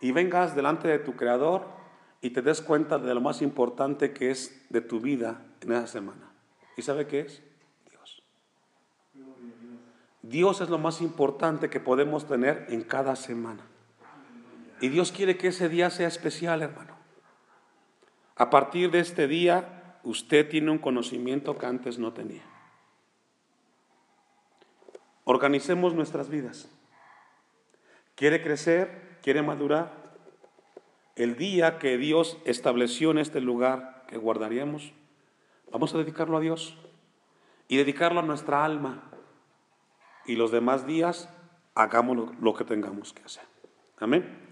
Y 0.00 0.10
vengas 0.10 0.56
delante 0.56 0.88
de 0.88 0.98
tu 0.98 1.14
Creador 1.14 1.62
y 2.20 2.30
te 2.30 2.42
des 2.42 2.60
cuenta 2.60 2.98
de 2.98 3.14
lo 3.14 3.20
más 3.20 3.40
importante 3.40 4.12
que 4.12 4.32
es 4.32 4.66
de 4.68 4.80
tu 4.80 4.98
vida 5.00 5.42
en 5.60 5.70
esa 5.70 5.86
semana. 5.86 6.32
¿Y 6.76 6.82
sabe 6.82 7.06
qué 7.06 7.20
es? 7.20 7.44
Dios. 7.88 8.24
Dios 10.22 10.60
es 10.60 10.70
lo 10.70 10.78
más 10.78 11.00
importante 11.02 11.70
que 11.70 11.78
podemos 11.78 12.26
tener 12.26 12.66
en 12.68 12.82
cada 12.82 13.14
semana. 13.14 13.62
Y 14.80 14.88
Dios 14.88 15.12
quiere 15.12 15.38
que 15.38 15.48
ese 15.48 15.68
día 15.68 15.88
sea 15.88 16.08
especial, 16.08 16.62
hermano. 16.62 16.95
A 18.36 18.50
partir 18.50 18.90
de 18.90 19.00
este 19.00 19.26
día, 19.26 19.98
usted 20.04 20.48
tiene 20.48 20.70
un 20.70 20.78
conocimiento 20.78 21.56
que 21.56 21.66
antes 21.66 21.98
no 21.98 22.12
tenía. 22.12 22.42
Organicemos 25.24 25.94
nuestras 25.94 26.28
vidas. 26.28 26.70
¿Quiere 28.14 28.42
crecer? 28.42 29.18
¿Quiere 29.22 29.42
madurar? 29.42 29.92
El 31.16 31.36
día 31.36 31.78
que 31.78 31.96
Dios 31.96 32.38
estableció 32.44 33.10
en 33.10 33.18
este 33.18 33.40
lugar 33.40 34.04
que 34.06 34.18
guardaríamos, 34.18 34.92
vamos 35.72 35.94
a 35.94 35.98
dedicarlo 35.98 36.36
a 36.36 36.40
Dios 36.40 36.76
y 37.68 37.78
dedicarlo 37.78 38.20
a 38.20 38.22
nuestra 38.22 38.64
alma. 38.64 39.10
Y 40.26 40.36
los 40.36 40.50
demás 40.50 40.86
días 40.86 41.30
hagamos 41.74 42.38
lo 42.38 42.54
que 42.54 42.64
tengamos 42.64 43.14
que 43.14 43.24
hacer. 43.24 43.44
Amén. 43.98 44.45